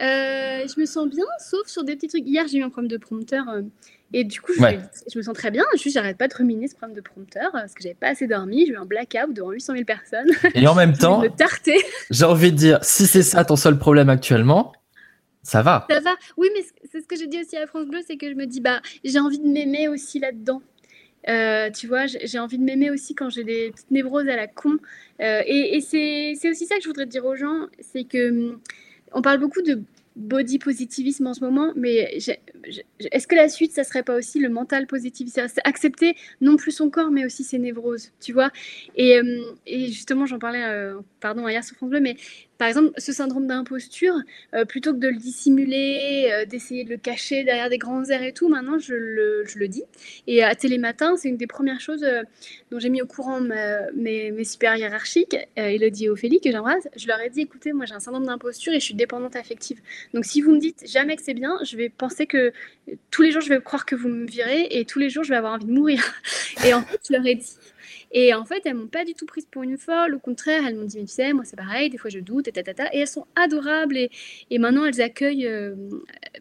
[0.00, 2.26] Euh, je me sens bien, sauf sur des petits trucs.
[2.26, 3.48] Hier, j'ai eu un problème de prompteur.
[3.48, 3.62] Euh,
[4.12, 5.64] et du coup, je, me sens très bien.
[5.74, 8.26] Juste, j'arrête pas de ruminer ce problème de prompteur euh, parce que j'avais pas assez
[8.26, 8.66] dormi.
[8.66, 10.30] J'ai eu un blackout devant 800 000 personnes.
[10.54, 11.22] Et en même temps,
[12.10, 14.72] j'ai envie de dire, si c'est ça ton seul problème actuellement,
[15.42, 15.86] ça va.
[15.90, 16.14] Ça va.
[16.36, 18.46] Oui, mais c'est ce que j'ai dit aussi à France Bleu, c'est que je me
[18.46, 20.62] dis, bah, j'ai envie de m'aimer aussi là-dedans.
[21.28, 24.46] Euh, tu vois, j'ai envie de m'aimer aussi quand j'ai des petites névroses à la
[24.46, 24.76] con.
[25.20, 28.60] Euh, et, et c'est aussi ça que je voudrais dire aux gens, c'est que hum,
[29.12, 29.82] on parle beaucoup de
[30.16, 32.18] body positivisme en ce moment, mais
[33.00, 36.90] est-ce que la suite, ça serait pas aussi le mental positivisme Accepter non plus son
[36.90, 38.50] corps, mais aussi ses névroses, tu vois?
[38.96, 42.16] Et, euh, justement, j'en parlais, euh, pardon, hier sur France mais
[42.62, 44.14] par exemple, ce syndrome d'imposture,
[44.54, 48.22] euh, plutôt que de le dissimuler, euh, d'essayer de le cacher derrière des grands airs
[48.22, 49.82] et tout, maintenant je le, dis.
[50.28, 52.22] Et à Télématin, c'est une des premières choses euh,
[52.70, 56.86] dont j'ai mis au courant mes, mes, super hiérarchiques, Elodie et Ophélie, que j'embrasse.
[56.94, 59.80] Je leur ai dit écoutez, moi j'ai un syndrome d'imposture et je suis dépendante affective.
[60.14, 62.52] Donc si vous me dites jamais que c'est bien, je vais penser que
[63.10, 65.30] tous les jours je vais croire que vous me virez et tous les jours je
[65.30, 66.00] vais avoir envie de mourir.
[66.64, 67.56] Et en fait, je leur ai dit
[68.12, 70.14] et en fait, elles m'ont pas du tout prise pour une folle.
[70.14, 72.46] Au contraire, elles m'ont dit, mais tu sais, moi c'est pareil, des fois je doute,
[72.46, 72.52] et
[72.92, 73.96] Et elles sont adorables.
[73.96, 74.10] Et,
[74.50, 75.74] et maintenant, elles accueillent euh,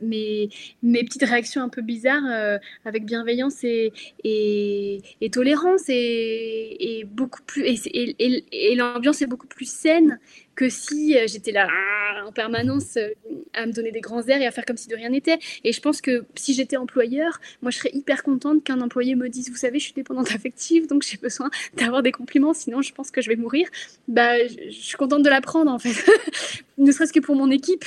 [0.01, 0.49] mes,
[0.83, 3.93] mes petites réactions un peu bizarres euh, avec bienveillance et,
[4.23, 5.83] et, et tolérance.
[5.87, 7.05] Et, et,
[7.45, 7.63] plus.
[7.65, 10.19] Et, l'ambiance est beaucoup plus saine
[10.55, 13.09] que si euh, j'étais là ah, en permanence euh,
[13.53, 15.39] à me donner des grands airs et à faire comme si de rien n'était.
[15.63, 19.29] Et je pense que si j'étais employeur, moi je serais hyper contente qu'un employé me
[19.29, 22.93] dise, vous savez, je suis dépendante affective, donc j'ai besoin d'avoir des compliments, sinon je
[22.93, 23.67] pense que je vais mourir.
[24.07, 25.95] Bah, je, suis contente de l'apprendre en fait,
[26.77, 27.85] ne serait-ce que pour mon équipe,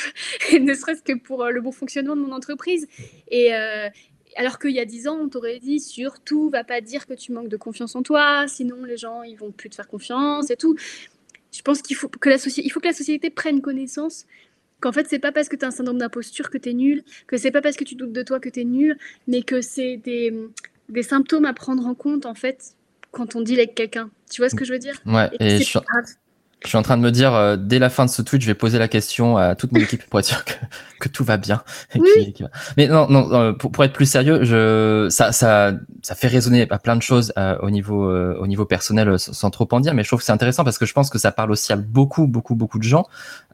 [0.59, 2.89] ne serait-ce que pour euh, le bon fonctionnement de mon entreprise.
[3.31, 3.53] Et,
[4.37, 7.31] alors qu'il y a dix ans, on t'aurait dit surtout, va pas dire que tu
[7.31, 10.57] manques de confiance en toi, sinon les gens ils vont plus te faire confiance et
[10.57, 10.75] tout
[11.55, 14.27] je pense qu'il faut que la société, il faut que la société prenne connaissance
[14.81, 17.05] qu'en fait c'est pas parce que tu as un syndrome d'imposture que tu es nul,
[17.29, 18.99] que c'est pas parce que tu doutes de toi que tu es nul,
[19.29, 20.35] mais que c'est des,
[20.89, 22.75] des, symptômes à prendre en compte en fait
[23.13, 24.11] quand on dit avec quelqu'un.
[24.31, 25.01] Tu vois ce que je veux dire?
[25.07, 25.79] Ouais, et, je,
[26.65, 28.47] je suis en train de me dire, euh, dès la fin de ce tweet, je
[28.47, 30.53] vais poser la question à toute mon équipe pour être sûr que,
[31.01, 31.63] que tout va bien.
[32.77, 36.67] Mais non, non, euh, pour, pour, être plus sérieux, je, ça, ça, ça fait résonner
[36.71, 39.93] à plein de choses euh, au niveau, au niveau personnel, sans trop en dire.
[39.93, 41.77] Mais je trouve que c'est intéressant parce que je pense que ça parle aussi à
[41.77, 43.07] beaucoup, beaucoup, beaucoup de gens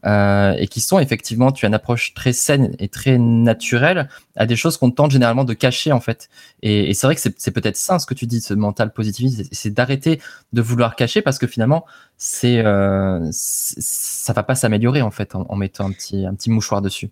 [0.03, 4.55] et qui sont effectivement, tu as une approche très saine et très naturelle à des
[4.55, 6.29] choses qu'on tente généralement de cacher en fait.
[6.63, 9.47] Et, et c'est vrai que c'est peut-être ça ce que tu dis, ce mental positiviste,
[9.51, 10.21] c'est d'arrêter
[10.53, 11.85] de vouloir cacher parce que finalement,
[12.23, 16.83] c'est euh, ça va pas s'améliorer en fait en, mettant un petit, un petit mouchoir
[16.83, 17.09] dessus.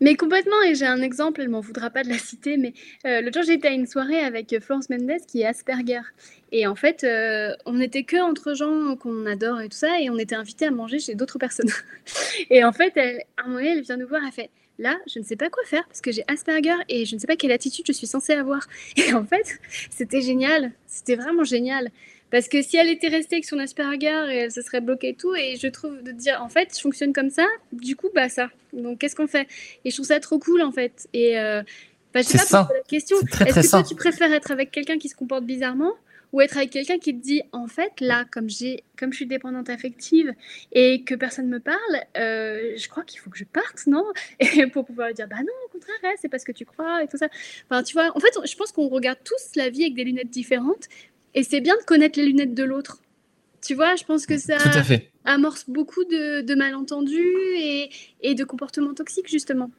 [0.00, 2.72] Mais complètement, et j'ai un exemple, elle m'en voudra pas de la citer, mais
[3.04, 6.02] euh, le jour j'étais à une soirée avec Florence Mendes qui est Asperger.
[6.52, 10.10] Et en fait, euh, on n'était que entre gens qu'on adore et tout ça, et
[10.10, 11.70] on était invités à manger chez d'autres personnes.
[12.50, 15.18] et en fait, elle, à un moment elle vient nous voir, elle fait Là, je
[15.18, 17.52] ne sais pas quoi faire parce que j'ai Asperger et je ne sais pas quelle
[17.52, 18.66] attitude je suis censée avoir.
[18.96, 19.58] Et en fait,
[19.90, 21.90] c'était génial, c'était vraiment génial
[22.32, 25.34] Parce que si elle était restée avec son Asperger, elle se serait bloquée et tout.
[25.34, 27.46] Et je trouve de dire, en fait, je fonctionne comme ça.
[27.72, 28.48] Du coup, bah ça.
[28.72, 29.46] Donc, qu'est-ce qu'on fait?
[29.84, 31.08] Et je trouve ça trop cool, en fait.
[31.12, 31.62] Et euh,
[32.14, 33.18] bah, je sais pas, la question.
[33.20, 35.92] Est-ce que toi, tu préfères être avec quelqu'un qui se comporte bizarrement
[36.32, 39.26] ou être avec quelqu'un qui te dit en fait là comme j'ai comme je suis
[39.26, 40.32] dépendante affective
[40.72, 41.78] et que personne me parle
[42.16, 44.04] euh, je crois qu'il faut que je parte non?
[44.40, 47.18] Et pour pouvoir dire bah non au contraire c'est parce que tu crois et tout
[47.18, 47.28] ça
[47.68, 50.30] enfin tu vois en fait je pense qu'on regarde tous la vie avec des lunettes
[50.30, 50.88] différentes
[51.34, 53.02] et c'est bien de connaître les lunettes de l'autre
[53.62, 54.58] tu vois, je pense que ça
[55.24, 59.70] amorce beaucoup de, malentendus et, et de comportements toxiques, justement.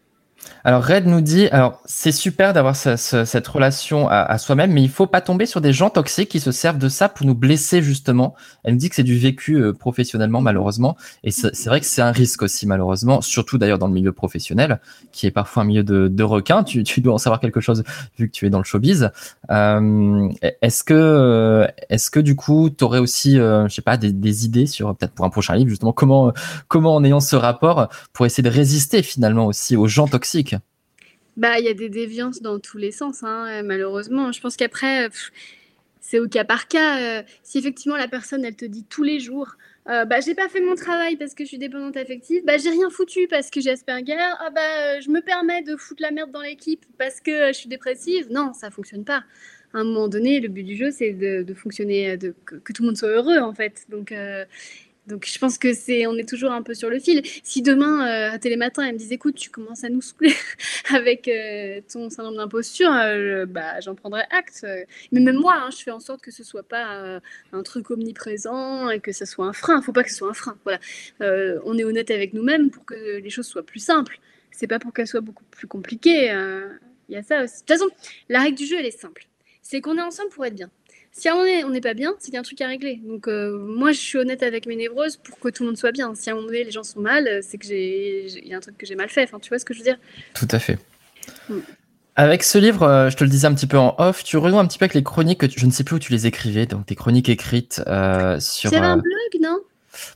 [0.66, 5.08] Alors Red nous dit, alors c'est super d'avoir cette relation à, soi-même, mais il faut
[5.08, 8.34] pas tomber sur des gens toxiques qui se servent de ça pour nous blesser justement.
[8.64, 12.02] Elle me dit que c'est du vécu euh, professionnellement malheureusement, et c'est vrai que c'est
[12.02, 14.80] un risque aussi malheureusement, surtout d'ailleurs dans le milieu professionnel,
[15.12, 16.64] qui est parfois un milieu de, de requins.
[16.64, 17.84] Tu, dois en savoir quelque chose
[18.18, 19.12] vu que tu es dans le showbiz.
[19.52, 20.30] Euh,
[20.62, 24.46] est-ce que, est-ce que du coup, tu aurais aussi, euh, je sais pas, des, des
[24.46, 26.32] idées sur peut-être pour un prochain livre justement comment,
[26.68, 30.23] comment en ayant ce rapport pour essayer de résister finalement aussi aux gens toxiques
[31.36, 34.32] bah, il y a des déviances dans tous les sens, hein, malheureusement.
[34.32, 35.10] Je pense qu'après,
[36.04, 37.00] c'est au cas par cas.
[37.00, 39.56] Euh, si effectivement la personne, elle te dit tous les jours,
[39.90, 42.70] euh, bah, j'ai pas fait mon travail parce que je suis dépendante affective, bah, j'ai
[42.70, 46.12] rien foutu parce que j'ai Asperger, ah bah, euh, je me permets de foutre la
[46.12, 48.28] merde dans l'équipe parce que je suis dépressive.
[48.30, 49.24] Non, ça fonctionne pas.
[49.74, 52.88] À un moment donné, le but du jeu, c'est de, fonctionner, de, que, tout le
[52.88, 53.86] monde soit heureux, en fait.
[53.90, 54.14] Donc,
[55.08, 57.22] donc je pense que c'est, on est toujours un peu sur le fil.
[57.44, 60.34] Si demain euh, à Télématin elle me disait écoute tu commences à nous saouler
[60.96, 64.66] avec euh, ton syndrome d'imposture, euh, bah j'en prendrais acte.
[65.12, 67.20] Mais même moi, hein, je fais en sorte que ce soit pas
[67.52, 69.80] un truc omniprésent et que ce soit un frein.
[69.82, 70.58] Il Faut pas que ce soit un frein.
[70.64, 70.80] Voilà,
[71.66, 74.20] on est honnête avec nous-mêmes pour que les choses soient plus simples.
[74.52, 76.28] C'est pas pour qu'elles soient beaucoup plus compliquées.
[77.10, 77.56] Il y a ça aussi.
[77.56, 77.90] De toute façon,
[78.30, 79.28] la règle du jeu elle est simple.
[79.62, 80.70] C'est qu'on est ensemble pour être bien
[81.16, 82.68] si à un moment on n'est pas bien, c'est qu'il y a un truc à
[82.68, 83.00] régler.
[83.06, 85.92] Donc euh, moi, je suis honnête avec mes névroses pour que tout le monde soit
[85.92, 86.16] bien.
[86.16, 88.54] Si à un moment donné les gens sont mal, euh, c'est que j'ai, il y
[88.54, 89.24] a un truc que j'ai mal fait.
[89.24, 90.00] Enfin, tu vois ce que je veux dire?
[90.34, 90.80] Tout à fait.
[91.50, 91.60] Mm.
[92.16, 94.58] Avec ce livre, euh, je te le disais un petit peu en off, tu renoues
[94.58, 96.66] un petit peu avec les chroniques que je ne sais plus où tu les écrivais,
[96.66, 97.76] donc tes chroniques écrites
[98.40, 98.72] sur.
[98.72, 99.60] Tu un blog, non?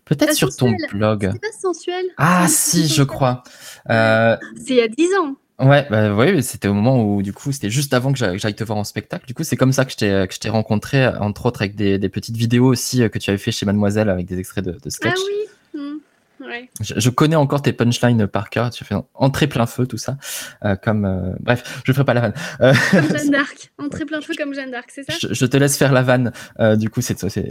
[0.06, 1.30] Peut-être sur ton blog.
[1.32, 2.06] C'est pas sensuel.
[2.18, 3.44] Ah si, je crois.
[3.88, 4.40] C'est
[4.70, 5.36] il y a 10 ans.
[5.60, 8.64] Ouais, bah, ouais, c'était au moment où du coup, c'était juste avant que j'aille te
[8.64, 9.26] voir en spectacle.
[9.26, 12.10] Du coup, c'est comme ça que je t'ai je rencontré, entre autres avec des, des,
[12.10, 14.90] petites vidéos aussi euh, que tu avais fait chez Mademoiselle avec des extraits de, de
[14.90, 15.16] sketch.
[15.16, 15.80] Ah oui.
[15.82, 15.98] Mmh.
[16.46, 16.70] Ouais.
[16.80, 18.70] Je, connais encore tes punchlines par cœur.
[18.70, 20.18] Tu fais entrer plein feu, tout ça.
[20.64, 22.34] Euh, comme euh, bref, je ferai pas la vanne.
[22.62, 25.14] Euh, comme Jeanne d'Arc, entrer plein feu comme Jeanne d'Arc, c'est ça?
[25.20, 26.32] Je, je, te laisse faire la vanne.
[26.76, 27.50] du coup, c'est c'est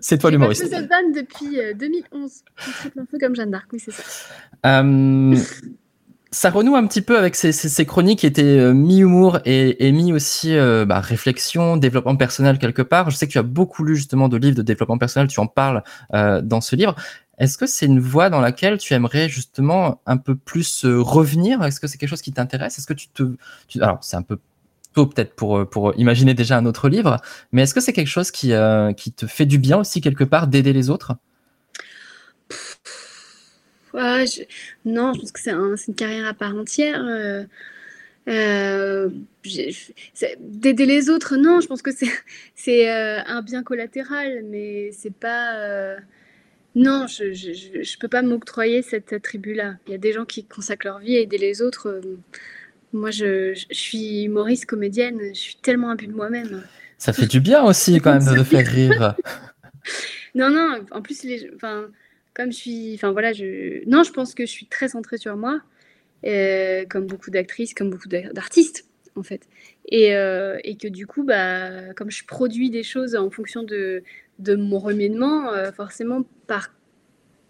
[0.00, 0.62] c'est toi l'humoriste.
[0.62, 2.44] J'ai cette vanne depuis 2011.
[2.68, 4.82] Entrer plein feu comme Jeanne d'Arc, oui, c'est ça
[6.32, 9.92] ça renoue un petit peu avec ces, ces, chroniques qui étaient euh, mi-humour et, et,
[9.92, 13.10] mi aussi euh, bah, réflexion, développement personnel quelque part.
[13.10, 15.46] Je sais que tu as beaucoup lu justement de livres de développement personnel, tu en
[15.46, 15.82] parles
[16.14, 16.96] euh, dans ce livre.
[17.38, 21.62] Est-ce que c'est une voie dans laquelle tu aimerais justement un peu plus revenir?
[21.62, 22.78] Est-ce que c'est quelque chose qui t'intéresse?
[22.78, 23.24] Est-ce que tu te...
[23.80, 24.38] alors c'est un peu
[24.94, 27.18] tôt peut-être pour, pour imaginer déjà un autre livre,
[27.50, 28.52] mais est-ce que c'est quelque chose qui,
[28.96, 31.14] qui te fait du bien aussi quelque part d'aider les autres?
[33.94, 37.02] Non, je pense que c'est une carrière à part entière.
[37.04, 37.44] Euh,
[38.28, 39.10] euh,
[40.38, 41.90] d'aider les autres, non, je pense que
[42.54, 45.96] c'est euh, un bien collatéral, mais c'est pas.
[46.74, 49.76] non, je ne peux pas m'octroyer cette attribut-là.
[49.86, 52.00] Il y a des gens qui consacrent leur vie à aider les autres.
[52.92, 56.62] Moi, je, suis humoriste, comédienne, je suis tellement un de moi-même.
[56.98, 59.16] Ça fait du bien aussi, quand même, de faire rire.
[60.34, 61.88] non, non, en plus, les, enfin,
[62.34, 65.36] comme je suis, enfin voilà, je, non, je pense que je suis très centrée sur
[65.36, 65.60] moi,
[66.24, 69.42] euh, comme beaucoup d'actrices, comme beaucoup d'artistes en fait,
[69.88, 74.02] et, euh, et, que du coup, bah, comme je produis des choses en fonction de,
[74.38, 76.72] de mon reménement, euh, forcément, par,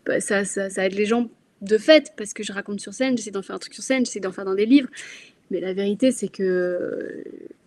[0.05, 1.31] bah, ça, ça, ça, aide les gens
[1.61, 4.05] de fait, parce que je raconte sur scène, j'essaie d'en faire un truc sur scène,
[4.05, 4.89] j'essaie d'en faire dans des livres,
[5.53, 7.23] mais la vérité, c'est que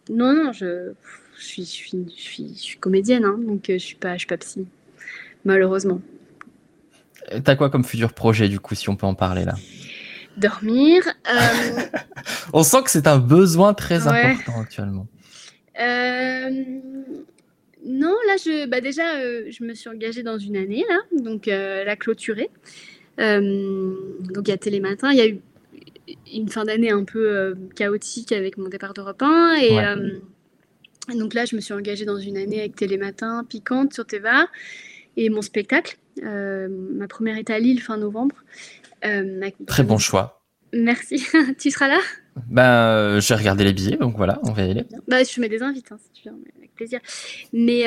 [0.10, 0.92] non, non, je,
[1.38, 4.66] suis, je, suis, je, suis, comédienne, hein, donc je suis pas, je suis pas psy,
[5.46, 6.02] malheureusement.
[7.44, 9.56] T'as quoi comme futur projet, du coup, si on peut en parler là?
[10.38, 11.04] Dormir.
[11.30, 11.82] Euh,
[12.54, 15.08] on sent que c'est un besoin très important actuellement.
[15.80, 16.50] Euh,
[17.86, 21.46] non, là, je, bah déjà, euh, je me suis engagée dans une année, là, donc
[21.48, 22.50] la clôturée.
[23.18, 25.12] donc, il y a Télématin.
[25.12, 25.40] Il y a eu
[26.34, 29.56] une fin d'année un peu chaotique avec mon départ d'Europe 1.
[31.14, 34.48] Et donc là, je me suis engagée dans une année avec Télématin, piquante sur Teva
[35.18, 35.98] et mon spectacle.
[36.24, 38.36] Euh, ma première est à Lille fin novembre.
[39.04, 40.42] Euh, Très bon choix.
[40.74, 41.26] Merci.
[41.60, 42.00] tu seras là?
[42.48, 44.86] Ben, j'ai regardé les billets, donc voilà, on va y aller.
[45.08, 47.00] Bah, je mets des invites, hein, si tu veux, avec plaisir.
[47.54, 47.86] Mais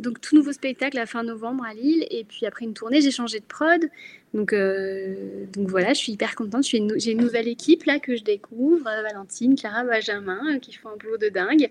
[0.00, 2.04] donc, tout nouveau spectacle à fin novembre à Lille.
[2.10, 3.88] Et puis après une tournée, j'ai changé de prod.
[4.34, 6.64] Donc, euh, donc voilà, je suis hyper contente.
[6.64, 10.88] J'ai une, nouvelle équipe là que je découvre, euh, Valentine, Clara, Benjamin, euh, qui font
[10.88, 11.70] un boulot de dingue,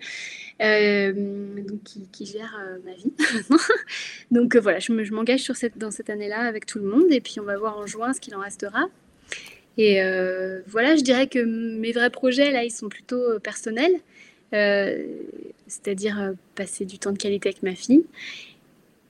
[1.70, 3.12] donc qui, gèrent ma vie.
[4.32, 7.58] donc voilà, je m'engage dans cette année-là avec tout le monde et puis on va
[7.58, 8.86] voir en juin ce qu'il en restera.
[9.78, 10.00] Et
[10.68, 13.94] voilà, je dirais que mes vrais projets là, ils sont plutôt personnels,
[14.52, 18.04] c'est-à-dire passer du temps de qualité avec ma fille.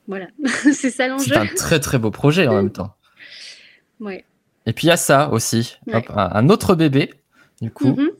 [0.06, 0.26] Voilà,
[0.72, 1.24] c'est ça l'enjeu.
[1.26, 2.94] C'est un très très beau projet en même temps.
[4.66, 5.76] Et puis il y a ça aussi,
[6.08, 7.12] un autre bébé,
[7.60, 7.90] du coup.
[7.90, 8.10] Mm-hmm.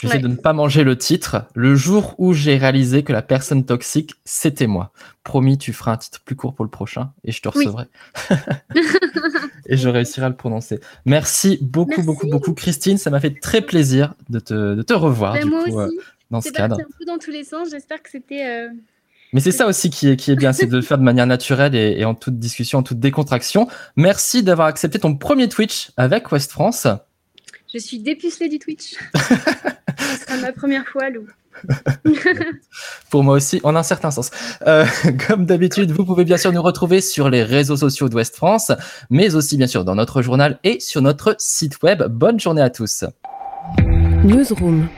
[0.00, 1.46] J'essaie de ne pas manger le titre.
[1.54, 4.92] Le jour où j'ai réalisé que la personne toxique, c'était moi.
[5.24, 7.84] Promis, tu feras un titre plus court pour le prochain et je te recevrai.
[9.66, 10.80] et je réussirai à le prononcer.
[11.06, 12.98] Merci beaucoup, beaucoup, beaucoup, Christine.
[12.98, 15.90] Ça m'a fait très plaisir de te, de te revoir ben, du coup, euh,
[16.30, 16.76] dans ce cadre.
[16.76, 17.70] un peu dans tous les sens.
[17.70, 18.46] J'espère que c'était.
[18.46, 18.68] Euh,
[19.32, 21.26] mais c'est ça aussi qui est, qui est bien, c'est de le faire de manière
[21.26, 23.66] naturelle et, en toute discussion, en toute décontraction.
[23.96, 26.86] Merci d'avoir accepté ton premier Twitch avec West France.
[27.72, 28.94] Je suis dépucelée du Twitch.
[29.98, 31.26] Ce sera ma première fois, Lou.
[33.10, 34.30] Pour moi aussi, en un certain sens.
[34.66, 34.84] Euh,
[35.26, 38.72] comme d'habitude, vous pouvez bien sûr nous retrouver sur les réseaux sociaux d'Ouest France,
[39.10, 42.02] mais aussi bien sûr dans notre journal et sur notre site web.
[42.04, 43.04] Bonne journée à tous.
[44.24, 44.88] Newsroom.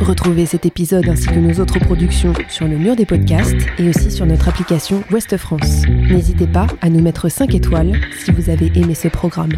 [0.00, 4.10] Retrouvez cet épisode ainsi que nos autres productions sur le mur des podcasts et aussi
[4.10, 5.82] sur notre application Ouest France.
[5.88, 9.52] N'hésitez pas à nous mettre 5 étoiles si vous avez aimé ce programme.